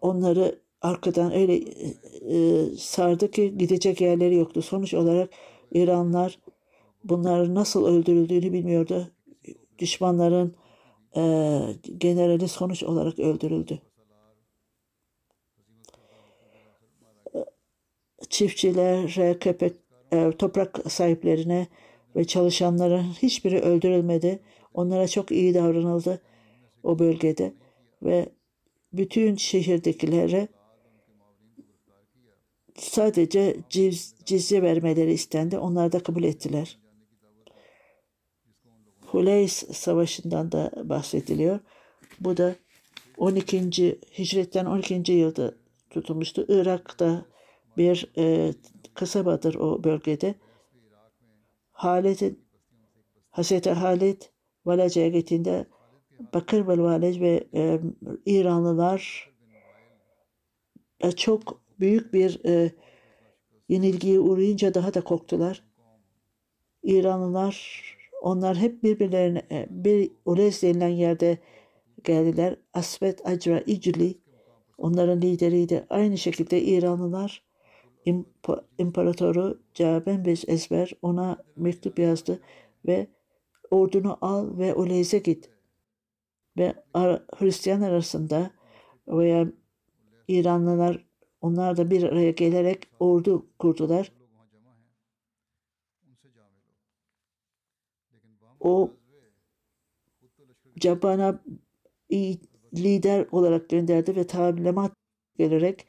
[0.00, 1.54] onları arkadan öyle
[2.32, 4.62] e, sardı ki gidecek yerleri yoktu.
[4.62, 5.30] Sonuç olarak
[5.72, 6.38] İranlar
[7.04, 9.10] bunların nasıl öldürüldüğünü bilmiyordu.
[9.78, 10.54] Düşmanların
[11.16, 11.22] e,
[11.98, 13.80] generali sonuç olarak öldürüldü.
[18.30, 19.76] Çiftçilere, köpek,
[20.12, 21.66] e, toprak sahiplerine
[22.16, 24.40] ve çalışanların hiçbiri öldürülmedi.
[24.74, 26.20] Onlara çok iyi davranıldı
[26.82, 27.52] o bölgede
[28.02, 28.28] ve
[28.92, 30.48] bütün şehirdekilere
[32.78, 35.58] sadece ciz, cizye vermeleri istendi.
[35.58, 36.78] Onlar da kabul ettiler.
[39.06, 41.60] Huleys Savaşı'ndan da bahsediliyor.
[42.20, 42.56] Bu da
[43.16, 43.98] 12.
[44.18, 45.12] Hicretten 12.
[45.12, 45.54] yılda
[45.90, 46.44] tutulmuştu.
[46.48, 47.24] Irak'ta
[47.76, 48.52] bir e,
[48.94, 50.34] kasabadır o bölgede.
[51.72, 52.46] Halid'in
[53.30, 54.22] Hazreti Halid
[54.66, 55.66] Valaca'ya gittiğinde
[56.34, 57.80] Bakır ve Valec ve e,
[58.26, 59.30] İranlılar
[61.00, 62.72] e, çok büyük bir e,
[63.68, 65.62] yenilgiye uğrayınca daha da korktular.
[66.82, 67.82] İranlılar
[68.22, 71.38] onlar hep birbirlerine e, bir Ulez denilen yerde
[72.04, 72.56] geldiler.
[72.74, 74.18] Asvet Acra İcli
[74.78, 75.86] onların lideriydi.
[75.90, 77.45] Aynı şekilde İranlılar
[78.78, 82.40] İmparatoru Cabenbeş Ezber ona mektup yazdı
[82.86, 83.06] ve
[83.70, 85.50] ordunu al ve Uleyz'e git.
[86.58, 86.74] ve
[87.38, 88.50] Hristiyan arasında
[89.08, 89.48] veya
[90.28, 91.06] İranlılar
[91.40, 94.12] onlar da bir araya gelerek ordu kurdular.
[98.60, 98.92] O
[100.78, 101.42] Caban'a
[102.74, 104.92] lider olarak gönderdi ve talimat
[105.38, 105.86] gelerek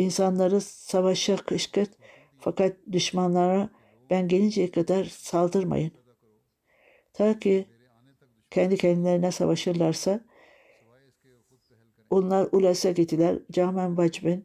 [0.00, 1.90] insanları savaşa kışkırt
[2.38, 3.70] fakat düşmanlara
[4.10, 5.92] ben gelinceye kadar saldırmayın.
[7.12, 7.66] Ta ki
[8.50, 10.20] kendi kendilerine savaşırlarsa
[12.10, 13.38] onlar Ulas'a gittiler.
[13.52, 14.42] Camen Vacben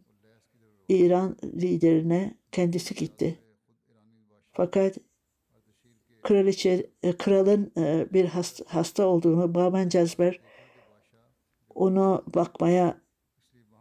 [0.90, 3.40] İran liderine kendisi gitti.
[4.52, 4.98] Fakat
[6.24, 10.40] kraliçe, e, kralın e, bir hasta, hasta olduğunu Baben Cazber
[11.76, 13.05] onu bakmaya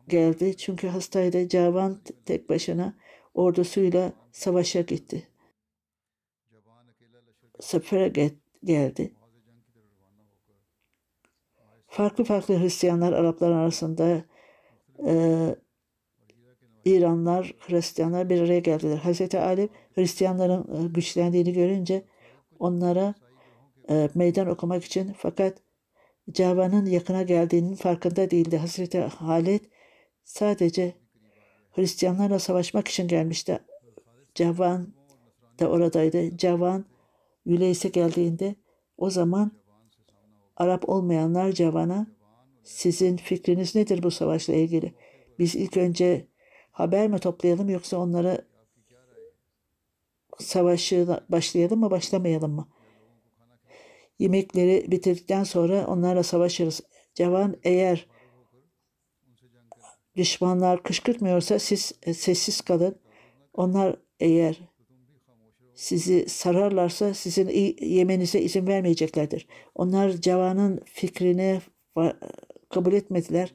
[0.08, 0.56] geldi.
[0.56, 1.48] Çünkü hastaydı.
[1.48, 2.94] Cavan tek başına
[3.34, 5.28] ordusuyla savaşa gitti.
[7.60, 8.32] Sefere
[8.64, 9.12] geldi.
[11.86, 14.24] Farklı farklı Hristiyanlar Araplar arasında
[15.06, 15.56] e,
[16.84, 18.96] İranlar, Hristiyanlar bir araya geldiler.
[18.96, 22.04] Hazreti Ali Hristiyanların e, güçlendiğini görünce
[22.58, 23.14] onlara
[23.90, 25.58] e, meydan okumak için fakat
[26.32, 28.56] Cavan'ın yakına geldiğinin farkında değildi.
[28.56, 29.64] Hazreti Halid
[30.24, 30.94] sadece
[31.72, 33.58] Hristiyanlarla savaşmak için gelmişti.
[34.34, 34.94] Cavan
[35.60, 36.36] da oradaydı.
[36.36, 36.84] Cavan
[37.44, 38.54] Yüleys'e geldiğinde
[38.96, 39.52] o zaman
[40.56, 42.06] Arap olmayanlar Cavan'a
[42.62, 44.94] sizin fikriniz nedir bu savaşla ilgili?
[45.38, 46.26] Biz ilk önce
[46.72, 48.38] haber mi toplayalım yoksa onlara
[50.38, 52.68] savaşı başlayalım mı başlamayalım mı?
[54.18, 56.80] Yemekleri bitirdikten sonra onlarla savaşırız.
[57.14, 58.06] Cavan eğer
[60.16, 62.96] düşmanlar kışkırtmıyorsa siz e, sessiz kalın.
[63.54, 64.60] Onlar eğer
[65.74, 67.48] sizi sararlarsa sizin
[67.80, 69.46] yemenize izin vermeyeceklerdir.
[69.74, 71.60] Onlar Cavan'ın fikrini
[72.70, 73.54] kabul etmediler.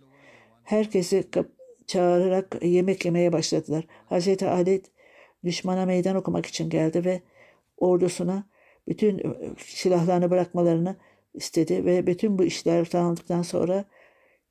[0.63, 1.23] Herkesi
[1.87, 3.87] çağırarak yemek yemeye başladılar.
[4.05, 4.81] Hazreti Ali
[5.43, 7.21] düşmana meydan okumak için geldi ve
[7.77, 8.49] ordusuna
[8.87, 9.23] bütün e,
[9.57, 10.95] silahlarını bırakmalarını
[11.33, 13.85] istedi ve bütün bu işler tanıdıktan sonra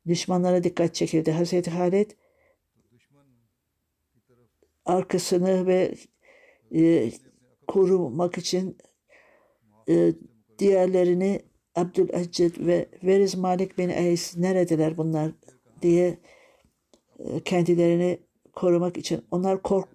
[0.09, 1.33] düşmanlara dikkat çekildi.
[1.33, 2.11] Hazreti Halid
[4.85, 5.95] arkasını ve
[6.75, 7.11] e,
[7.67, 8.77] korumak için
[9.89, 10.13] e,
[10.59, 11.41] diğerlerini
[11.75, 15.31] Abdülaccid ve Veriz Malik bin Eys neredeler bunlar
[15.83, 16.19] diye
[17.19, 18.19] e, kendilerini
[18.53, 19.25] korumak için.
[19.31, 19.89] Onlar kork,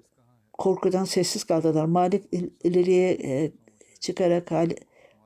[0.54, 1.86] korkudan sessiz kaldılar.
[1.86, 2.24] Malik
[2.64, 3.52] ileriye e,
[4.00, 4.52] çıkarak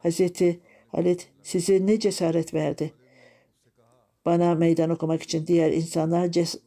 [0.04, 2.94] Hazreti Halit size ne cesaret verdi?
[4.28, 6.60] Bana meydan okumak için diğer insanlar ces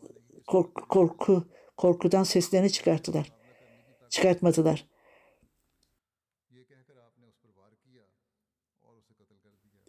[0.46, 1.44] korku, korku
[1.76, 3.32] korkudan seslerini çıkarttılar.
[4.10, 4.86] Çıkartmadılar.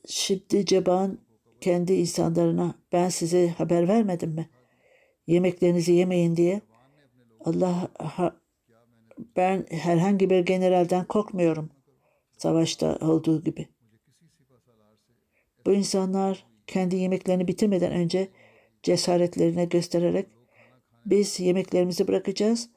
[0.07, 1.17] Şimdi Ceban
[1.61, 4.49] kendi insanlarına ben size haber vermedim mi?
[5.27, 6.61] Yemeklerinizi yemeyin diye.
[7.45, 7.89] Allah
[9.35, 11.69] ben herhangi bir generalden korkmuyorum.
[12.37, 13.67] Savaşta olduğu gibi.
[15.65, 18.27] Bu insanlar kendi yemeklerini bitirmeden önce
[18.83, 20.27] cesaretlerine göstererek
[21.05, 22.69] biz yemeklerimizi bırakacağız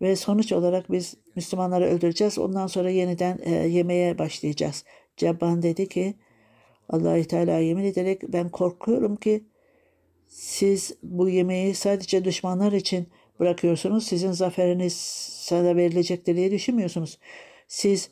[0.00, 2.38] ve sonuç olarak biz Müslümanları öldüreceğiz.
[2.38, 4.84] Ondan sonra yeniden e, yemeye başlayacağız.
[5.16, 6.14] Cebban dedi ki
[6.88, 9.44] allah Teala yemin ederek ben korkuyorum ki
[10.28, 13.08] siz bu yemeği sadece düşmanlar için
[13.40, 14.06] bırakıyorsunuz.
[14.06, 14.96] Sizin zaferiniz
[15.40, 17.18] sana verilecektir diye düşünmüyorsunuz.
[17.68, 18.10] Siz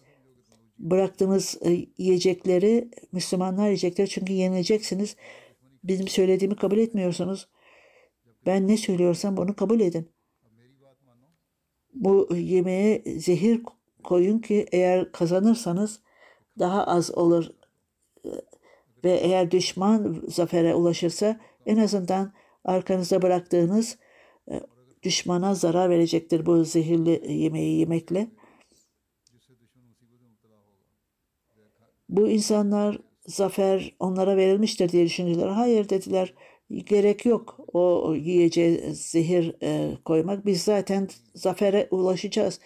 [0.82, 5.16] bıraktığınız e, yiyecekleri Müslümanlar yiyecekler çünkü yenileceksiniz.
[5.84, 7.48] Bizim söylediğimi kabul etmiyorsunuz.
[8.46, 10.08] Ben ne söylüyorsam bunu kabul edin.
[11.94, 13.60] Bu yemeğe zehir
[14.04, 16.00] koyun ki eğer kazanırsanız
[16.58, 17.50] daha az olur
[19.04, 22.32] ve eğer düşman zafere ulaşırsa en azından
[22.64, 23.98] arkanızda bıraktığınız
[24.50, 24.60] e,
[25.02, 28.28] düşmana zarar verecektir bu zehirli yemeği yemekle.
[32.12, 35.48] Bu insanlar zafer onlara verilmiştir diye düşündüler.
[35.48, 36.34] Hayır dediler
[36.70, 40.46] gerek yok o yiyeceğe zehir e, koymak.
[40.46, 42.60] Biz zaten zafere ulaşacağız.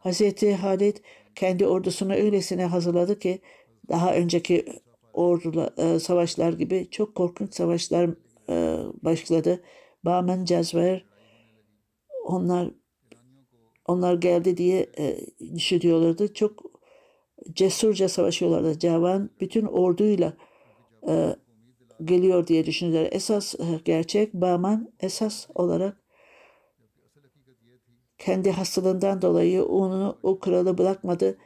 [0.00, 0.96] Hazreti Halid
[1.34, 3.40] kendi ordusunu öylesine hazırladı ki
[3.88, 4.64] daha önceki
[5.12, 8.10] ordula, e, savaşlar gibi çok korkunç savaşlar
[8.48, 9.62] e, başladı.
[10.04, 11.04] Bamen Cezver
[12.24, 12.70] onlar
[13.86, 15.16] onlar geldi diye e,
[15.54, 16.34] düşünüyorlardı.
[16.34, 16.65] Çok
[17.52, 18.78] cesurca savaşıyorlardı.
[18.78, 20.32] Cavan bütün orduyla
[21.08, 21.36] e,
[22.04, 23.08] geliyor diye düşündüler.
[23.12, 25.96] Esas e, gerçek Baman esas olarak
[28.18, 31.38] kendi hastalığından dolayı onu o kralı bırakmadı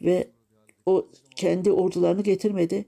[0.00, 0.30] ve
[0.86, 2.84] o kendi ordularını getirmedi.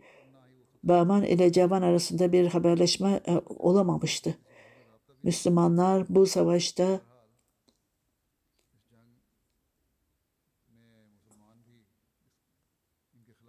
[0.82, 4.34] Bahman ile Cavan arasında bir haberleşme e, olamamıştı.
[5.22, 7.00] Müslümanlar bu savaşta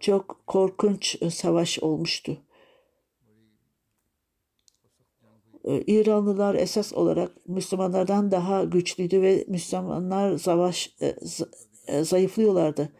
[0.00, 2.36] çok korkunç e, savaş olmuştu.
[5.64, 12.92] E, İranlılar esas olarak Müslümanlardan daha güçlüydü ve Müslümanlar savaş e, zayıflıyorlardı.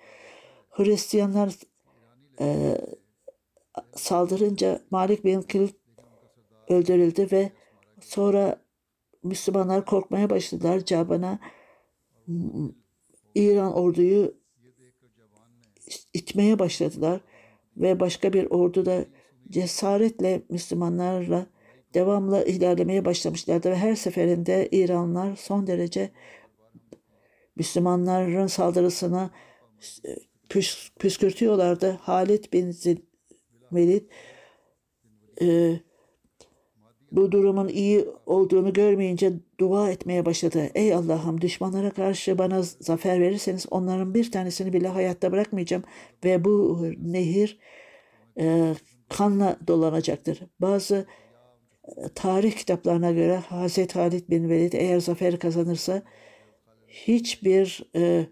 [0.70, 1.55] Hristiyanlar
[2.40, 2.78] e,
[3.94, 5.76] saldırınca Malik bin Kilit
[6.68, 7.53] öldürüldü ve
[8.01, 8.62] sonra
[9.22, 10.84] Müslümanlar korkmaya başladılar.
[10.84, 11.38] Caban'a
[13.34, 14.39] İran orduyu
[16.14, 17.20] itmeye başladılar
[17.76, 19.05] ve başka bir ordu da
[19.51, 21.47] cesaretle Müslümanlarla
[21.95, 26.11] devamlı ilerlemeye başlamışlardı ve her seferinde İranlar son derece
[27.57, 29.30] Müslümanların saldırısına
[30.49, 31.91] püs, püskürtüyorlardı.
[31.91, 32.76] Halit bin
[33.72, 34.03] Velid
[35.43, 35.80] e,
[37.12, 40.70] bu durumun iyi olduğunu görmeyince dua etmeye başladı.
[40.74, 45.84] Ey Allah'ım düşmanlara karşı bana zafer verirseniz onların bir tanesini bile hayatta bırakmayacağım
[46.24, 47.58] ve bu nehir
[48.40, 48.74] e,
[49.08, 50.40] kanla dolanacaktır.
[50.61, 51.06] Bazı
[51.84, 56.02] e, tarih kitaplarına göre Hazreti Halid bin Velid eğer zafer kazanırsa
[56.88, 58.26] hiçbir e,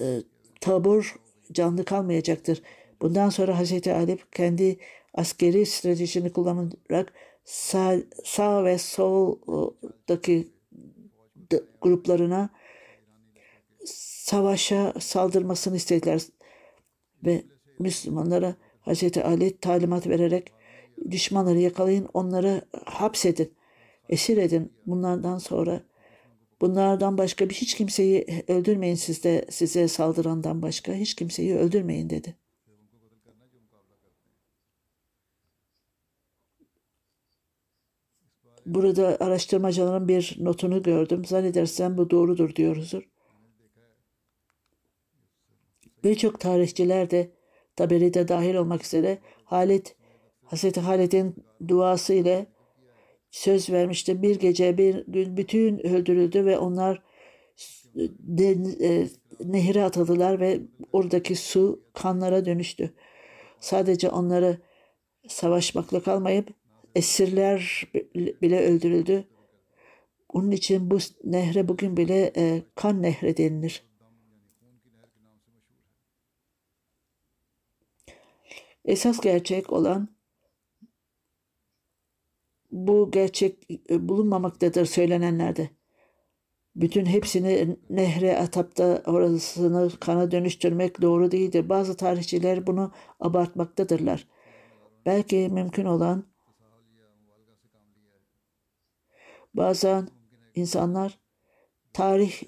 [0.00, 0.04] e,
[0.60, 1.16] tabur
[1.52, 2.62] canlı kalmayacaktır.
[3.02, 4.78] Bundan sonra Hazreti Ali kendi
[5.14, 7.12] askeri stratejini kullanarak
[7.50, 10.48] sağ, sağ ve soldaki
[11.80, 12.50] gruplarına
[13.84, 16.22] savaşa saldırmasını istediler
[17.24, 17.42] ve
[17.78, 20.52] Müslümanlara Hazreti Ali talimat vererek
[21.10, 23.52] düşmanları yakalayın, onları hapsedin,
[24.08, 24.72] esir edin.
[24.86, 25.80] Bunlardan sonra
[26.60, 32.36] bunlardan başka bir hiç kimseyi öldürmeyin sizde size saldırandan başka hiç kimseyi öldürmeyin dedi.
[38.66, 41.24] Burada araştırmacıların bir notunu gördüm.
[41.24, 43.02] Zannedersem bu doğrudur diyoruzdur.
[46.04, 47.30] Birçok tarihçiler de
[47.76, 49.96] Taberi de dahil olmak üzere Halit,
[50.44, 51.34] Hazreti Halit'in
[51.68, 52.46] duası ile
[53.30, 54.22] söz vermişti.
[54.22, 57.02] Bir gece bir gün bütün öldürüldü ve onlar
[57.94, 59.08] de, e,
[59.44, 60.60] nehre atıldılar ve
[60.92, 62.94] oradaki su kanlara dönüştü.
[63.60, 64.58] Sadece onları
[65.28, 66.48] savaşmakla kalmayıp
[66.94, 67.84] esirler
[68.14, 69.24] bile öldürüldü.
[70.28, 73.84] Onun için bu nehre bugün bile e, kan nehri denilir.
[78.84, 80.08] Esas gerçek olan
[82.70, 85.70] bu gerçek e, bulunmamaktadır söylenenlerde.
[86.76, 91.68] Bütün hepsini nehre atıp da orasını kana dönüştürmek doğru değildir.
[91.68, 94.28] Bazı tarihçiler bunu abartmaktadırlar.
[95.06, 96.24] Belki mümkün olan
[99.54, 100.08] Bazen
[100.54, 101.18] insanlar
[101.92, 102.42] tarih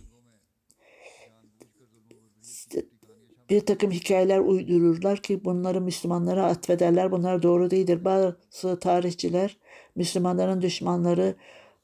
[3.51, 7.13] bir takım hikayeler uydururlar ki bunları Müslümanlara atfederler.
[7.13, 8.05] Bunlar doğru değildir.
[8.05, 9.57] Bazı tarihçiler
[9.97, 11.35] Müslümanların düşmanları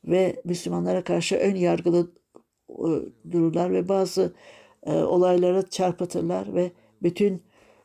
[0.04, 2.12] ve Müslümanlara karşı ön yargılı
[2.70, 2.88] e,
[3.30, 4.32] dururlar ve bazı
[4.86, 7.42] e, olaylara çarpıtırlar ve bütün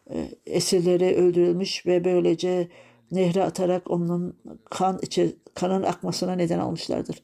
[0.09, 2.67] e, esirleri öldürülmüş ve böylece
[3.11, 4.37] nehre atarak onun
[4.69, 7.23] kan içi, kanın akmasına neden olmuşlardır.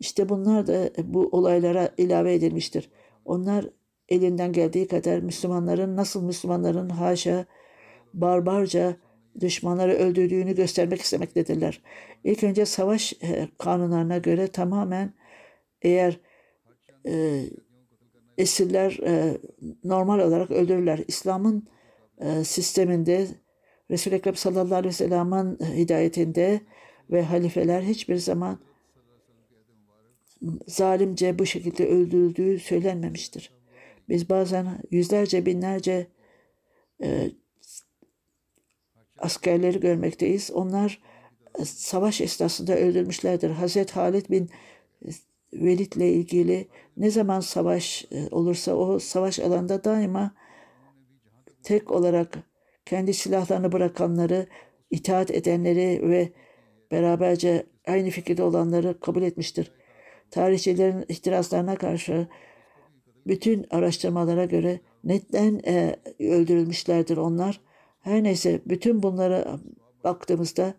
[0.00, 2.90] İşte bunlar da bu olaylara ilave edilmiştir.
[3.24, 3.66] Onlar
[4.08, 7.46] elinden geldiği kadar Müslümanların nasıl Müslümanların haşa
[8.14, 8.96] barbarca
[9.40, 11.82] düşmanları öldürdüğünü göstermek istemektedirler.
[12.24, 15.12] İlk önce savaş e, kanunlarına göre tamamen
[15.82, 16.20] eğer
[17.06, 17.44] e,
[18.38, 19.38] esirler e,
[19.84, 21.04] normal olarak öldürürler.
[21.08, 21.68] İslam'ın
[22.20, 23.26] e, sisteminde
[23.90, 26.60] Resul-i Ekrem sallallahu aleyhi ve sellem'in hidayetinde
[27.10, 28.58] ve halifeler hiçbir zaman
[30.66, 33.50] zalimce bu şekilde öldürüldüğü söylenmemiştir.
[34.08, 36.06] Biz bazen yüzlerce binlerce
[37.02, 37.30] e,
[39.18, 40.50] askerleri görmekteyiz.
[40.50, 41.02] Onlar
[41.58, 43.50] e, savaş esnasında öldürmüşlerdir.
[43.50, 44.50] Hazreti Halid bin
[45.52, 50.34] Velid ile ilgili ne zaman savaş e, olursa o savaş alanında daima
[51.62, 52.38] tek olarak
[52.86, 54.46] kendi silahlarını bırakanları,
[54.90, 56.32] itaat edenleri ve
[56.90, 59.72] beraberce aynı fikirde olanları kabul etmiştir.
[60.30, 62.26] Tarihçilerin ihtiraslarına karşı
[63.26, 67.60] bütün araştırmalara göre netten e, öldürülmüşlerdir onlar.
[68.00, 69.58] Her neyse bütün bunlara
[70.04, 70.74] baktığımızda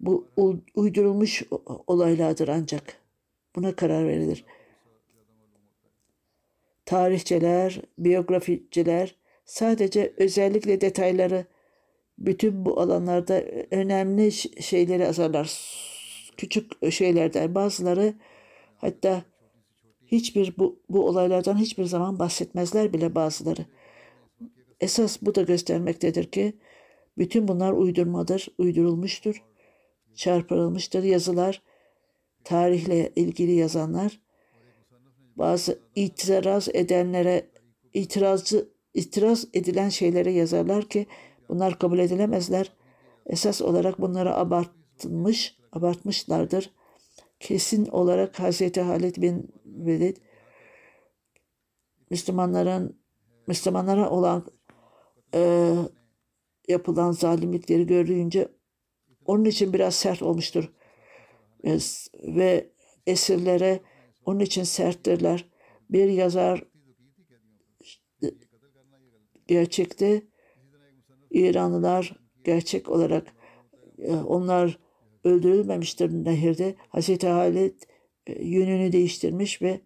[0.00, 0.28] bu
[0.74, 1.42] uydurulmuş
[1.86, 2.96] olaylardır ancak.
[3.56, 4.44] Buna karar verilir.
[6.86, 11.46] Tarihçiler, biyografiçiler sadece özellikle detayları
[12.26, 15.52] bütün bu alanlarda önemli şeyleri azarlar.
[16.36, 18.14] Küçük şeylerden bazıları
[18.76, 19.22] hatta
[20.06, 23.66] hiçbir bu, bu olaylardan hiçbir zaman bahsetmezler bile bazıları.
[24.80, 26.52] Esas bu da göstermektedir ki
[27.18, 29.42] bütün bunlar uydurmadır, uydurulmuştur,
[30.14, 31.62] çarpılmıştır yazılar,
[32.44, 34.20] tarihle ilgili yazanlar,
[35.36, 37.50] bazı itiraz edenlere,
[37.94, 41.06] itirazcı, itiraz edilen şeylere yazarlar ki
[41.52, 42.72] bunlar kabul edilemezler.
[43.26, 46.70] Esas olarak bunları abartılmış, abartmışlardır.
[47.40, 50.16] Kesin olarak Hazreti Halid bin Velid
[52.10, 53.02] Müslümanların
[53.46, 54.46] Müslümanlara olan
[55.34, 55.72] e,
[56.68, 58.48] yapılan zalimlikleri gördüğünce
[59.24, 60.72] onun için biraz sert olmuştur.
[61.64, 61.78] E,
[62.22, 62.72] ve
[63.06, 63.80] esirlere
[64.24, 65.50] onun için serttirler.
[65.90, 66.64] Bir yazar
[69.46, 70.31] gerçekte
[71.32, 73.34] İranlılar gerçek olarak
[73.98, 74.78] e, onlar
[75.24, 76.74] öldürülmemiştir nehirde.
[76.88, 77.74] Hazreti Halid
[78.26, 79.80] e, yönünü değiştirmiş ve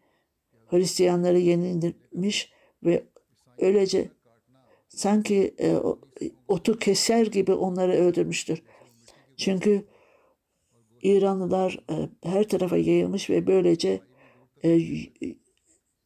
[0.66, 2.52] Hristiyanları yenilmiş
[2.84, 3.04] ve
[3.58, 4.10] öylece
[4.88, 5.76] sanki e,
[6.48, 8.62] otu keser gibi onları öldürmüştür.
[9.36, 9.84] Çünkü
[11.02, 11.84] İranlılar
[12.22, 14.00] her tarafa yayılmış ve böylece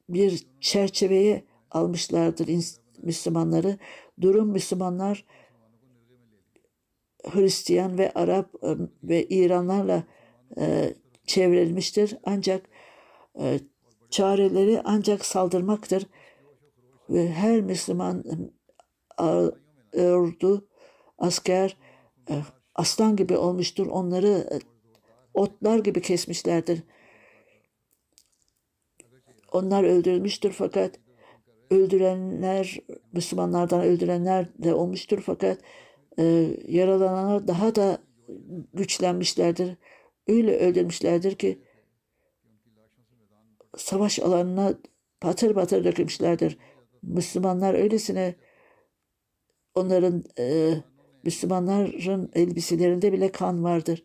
[0.09, 2.49] bir çerçeveye almışlardır
[3.03, 3.78] Müslümanları.
[4.20, 5.24] Durum Müslümanlar
[7.24, 8.68] Hristiyan ve Arap e,
[9.03, 10.05] ve İranlarla
[10.59, 10.94] e,
[11.26, 12.18] çevrilmiştir.
[12.24, 12.68] Ancak
[13.40, 13.61] e,
[14.11, 16.07] çareleri ancak saldırmaktır.
[17.11, 18.24] Ve her Müslüman
[19.92, 20.68] ordu,
[21.18, 21.76] asker
[22.74, 23.86] aslan gibi olmuştur.
[23.86, 24.61] Onları
[25.34, 26.82] otlar gibi kesmişlerdir.
[29.53, 30.98] Onlar öldürülmüştür fakat
[31.71, 32.81] öldürenler,
[33.12, 35.59] Müslümanlardan öldürenler de olmuştur fakat
[36.18, 37.99] e, yaralananlar daha da
[38.75, 39.77] güçlenmişlerdir.
[40.29, 41.59] Öyle öldürmüşlerdir ki
[43.77, 44.75] savaş alanına
[45.21, 46.59] patır patır dökülmüşlerdir.
[47.03, 48.35] Müslümanlar öylesine
[49.75, 50.75] onların e,
[51.25, 54.05] Müslümanların elbiselerinde bile kan vardır.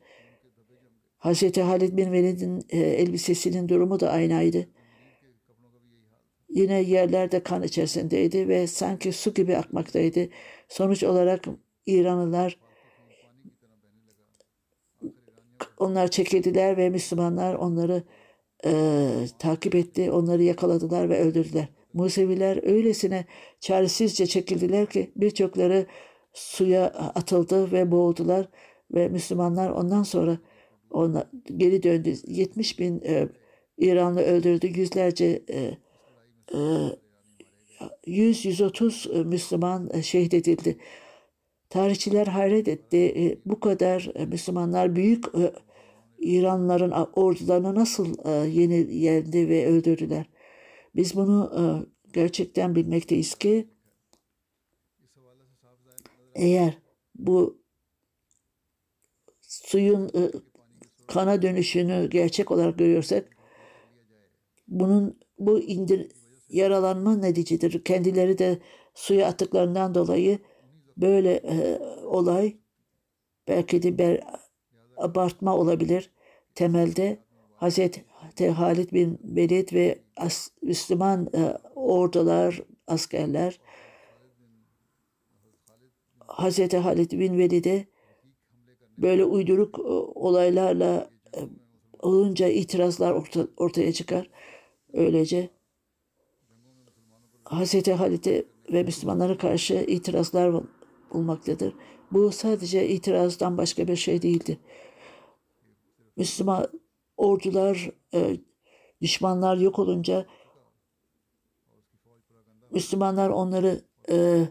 [1.20, 1.57] Hz.
[1.57, 4.68] Halid bin Velid'in e, elbisesinin durumu da aynıydı.
[6.56, 10.30] Yine yerlerde kan içerisindeydi ve sanki su gibi akmaktaydı.
[10.68, 11.45] Sonuç olarak
[11.86, 12.58] İranlılar
[15.78, 18.03] onlar çekildiler ve Müslümanlar onları
[18.66, 18.72] e,
[19.39, 20.12] takip etti.
[20.12, 21.68] Onları yakaladılar ve öldürdüler.
[21.93, 23.26] Museviler öylesine
[23.60, 25.86] çaresizce çekildiler ki birçokları
[26.34, 26.86] suya
[27.16, 28.49] atıldı ve boğuldular
[28.93, 30.38] ve Müslümanlar ondan sonra
[30.91, 32.14] ona geri döndü.
[32.28, 33.28] 70 bin e,
[33.78, 34.68] İranlı öldürdü.
[34.80, 35.84] Yüzlerce e,
[36.47, 40.77] 100-130 Müslüman e, şehit edildi.
[41.69, 42.97] Tarihçiler hayret etti.
[42.97, 45.53] E, bu kadar e, Müslümanlar büyük e,
[46.19, 50.25] İranlıların ordularını nasıl e, yeni yendi ve öldürdüler.
[50.95, 51.63] Biz bunu e,
[52.13, 53.67] gerçekten bilmekteyiz ki
[56.35, 56.77] eğer
[57.15, 57.61] bu
[59.41, 60.31] suyun e,
[61.07, 63.37] kana dönüşünü gerçek olarak görüyorsak
[64.67, 66.11] bunun bu indir
[66.49, 67.83] yaralanma neticedir.
[67.83, 68.59] Kendileri de
[68.93, 70.39] suya attıklarından dolayı
[70.97, 72.57] böyle e, olay
[73.47, 74.19] belki de bir
[74.97, 76.11] abartma olabilir.
[76.55, 77.19] Temelde
[77.55, 83.59] Hazreti Halid bin Velid ve as, Müslüman e, ordular, askerler
[86.27, 87.85] Hazreti Halid bin Velid'e
[88.97, 89.81] böyle uyduruk e,
[90.19, 91.39] olaylarla e,
[91.99, 94.29] olunca itirazlar orta, ortaya çıkar.
[94.93, 95.49] Öylece
[97.45, 100.63] Hazreti Halid'e ve Müslümanlara karşı itirazlar
[101.13, 101.73] bulmaktadır.
[102.11, 104.57] Bu sadece itirazdan başka bir şey değildir.
[106.17, 106.67] Müslüman
[107.17, 108.37] ordular, e,
[109.01, 110.25] düşmanlar yok olunca
[112.71, 113.81] Müslümanlar onları
[114.11, 114.47] e,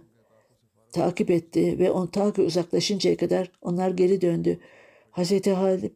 [0.93, 4.61] takip etti ve on ta ki uzaklaşıncaya kadar onlar geri döndü.
[5.11, 5.93] Hazreti Halid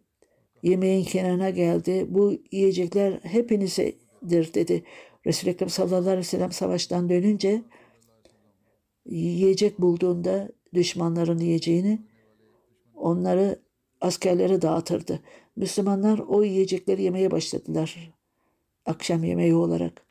[0.63, 2.07] yemeğin kenarına geldi.
[2.09, 4.85] Bu yiyecekler hepinizedir dedi.
[5.27, 7.63] Resul-i Ekrem sallallahu aleyhi ve sellem savaştan dönünce
[9.07, 12.03] yiyecek bulduğunda düşmanların yiyeceğini
[12.95, 13.63] onları
[14.01, 15.21] askerlere dağıtırdı.
[15.57, 18.13] Müslümanlar o yiyecekleri yemeye başladılar.
[18.87, 20.09] Akşam yemeği olarak.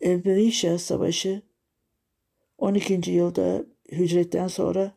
[0.00, 1.42] Evvelişa Savaşı
[2.58, 3.10] 12.
[3.10, 4.94] yılda hicretten sonra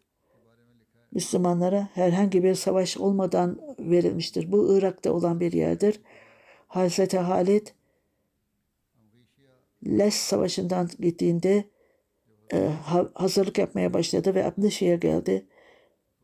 [1.16, 4.52] Müslümanlara herhangi bir savaş olmadan verilmiştir.
[4.52, 6.02] Bu Irak'ta olan bir yerdir.
[6.68, 7.68] Hazreti Halid
[9.86, 11.64] Les Savaşı'ndan gittiğinde
[12.54, 15.46] e, ha- hazırlık yapmaya başladı ve Abdüşehir'e geldi.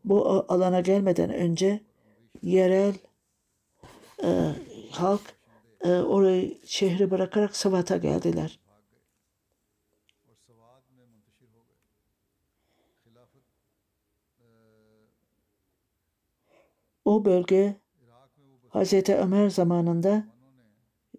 [0.04, 1.80] Bu alana gelmeden önce
[2.42, 2.94] yerel
[4.24, 4.28] e,
[4.90, 5.34] halk
[5.84, 8.61] e, orayı şehri bırakarak Sıvat'a geldiler.
[17.04, 17.76] O bölge
[18.70, 19.08] Hz.
[19.08, 20.26] Ömer zamanında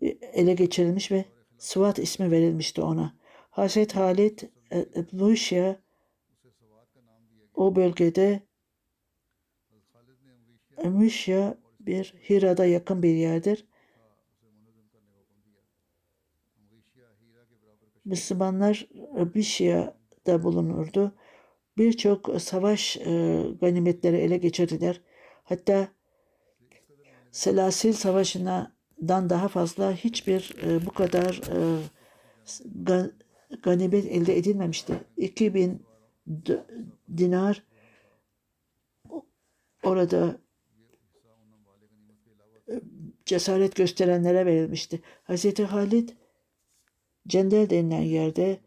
[0.02, 1.26] e, ele geçirilmiş ve
[1.58, 3.16] Sıvat ismi verilmişti ona.
[3.52, 3.96] Hz.
[3.96, 4.40] Halid
[4.72, 5.80] e, Ebnuşya
[7.54, 8.44] o bölgede
[10.78, 13.66] Emüşya bir Hira'da yakın bir yerdir.
[18.06, 18.88] Müslümanlar
[19.36, 21.16] Bişya'da bulunurdu.
[21.78, 25.02] Birçok savaş e, ganimetleri ele geçirdiler.
[25.44, 25.88] Hatta
[27.32, 31.82] Selasil Savaşı'ndan daha fazla hiçbir e, bu kadar e,
[32.84, 33.12] ga-
[33.64, 34.94] ganimet elde edilmemişti.
[35.18, 35.86] 2000
[36.28, 36.64] d-
[37.18, 37.64] dinar
[39.84, 40.38] orada
[42.70, 42.82] e,
[43.26, 45.02] cesaret gösterenlere verilmişti.
[45.24, 46.10] Hazreti Halid
[47.28, 48.60] Cendel denilen yerde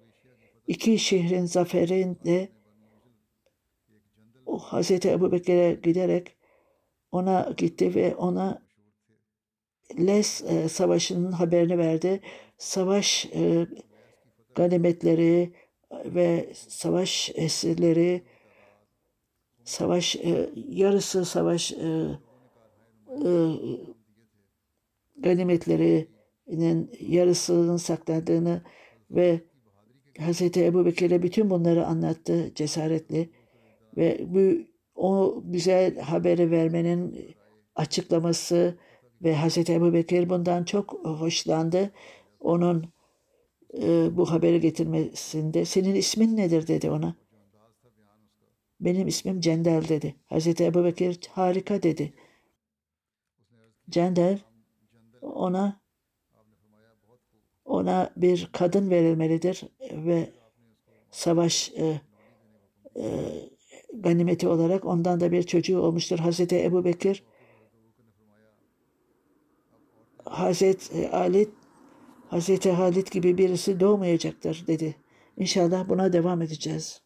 [0.66, 2.48] iki şehrin zaferinde
[4.46, 6.36] o Hazreti Ebu Bekir'e giderek
[7.16, 8.62] ona gitti ve ona
[9.98, 12.20] Les e, Savaşı'nın haberini verdi.
[12.58, 13.66] Savaş e,
[14.54, 15.52] ganimetleri
[16.04, 18.22] ve savaş esirleri
[19.64, 22.18] savaş e, yarısı savaş e,
[23.24, 23.30] e,
[25.18, 28.62] ganimetlerinin yarısının saklandığını
[29.10, 29.40] ve
[30.18, 30.42] Hz.
[30.42, 33.30] Ebu Bekir'e bütün bunları anlattı cesaretli
[33.96, 34.66] ve bu
[34.96, 37.34] o güzel haberi vermenin
[37.74, 38.78] açıklaması
[39.22, 39.70] ve Hz.
[39.70, 41.90] Ebu Bekir bundan çok hoşlandı.
[42.40, 42.86] Onun
[43.82, 47.16] e, bu haberi getirmesinde senin ismin nedir dedi ona.
[48.80, 50.14] Benim ismim Cendel dedi.
[50.30, 50.60] Hz.
[50.60, 52.14] Ebu Bekir harika dedi.
[53.90, 54.38] Cendel
[55.22, 55.80] ona
[57.64, 60.30] ona bir kadın verilmelidir ve
[61.10, 62.00] savaş e,
[62.96, 63.04] e,
[64.02, 66.18] ganimeti olarak ondan da bir çocuğu olmuştur.
[66.18, 67.22] Hazreti Ebu Bekir
[70.24, 71.48] Hazreti Ali
[72.28, 74.96] Hazreti Halit gibi birisi doğmayacaktır dedi.
[75.36, 77.05] İnşallah buna devam edeceğiz.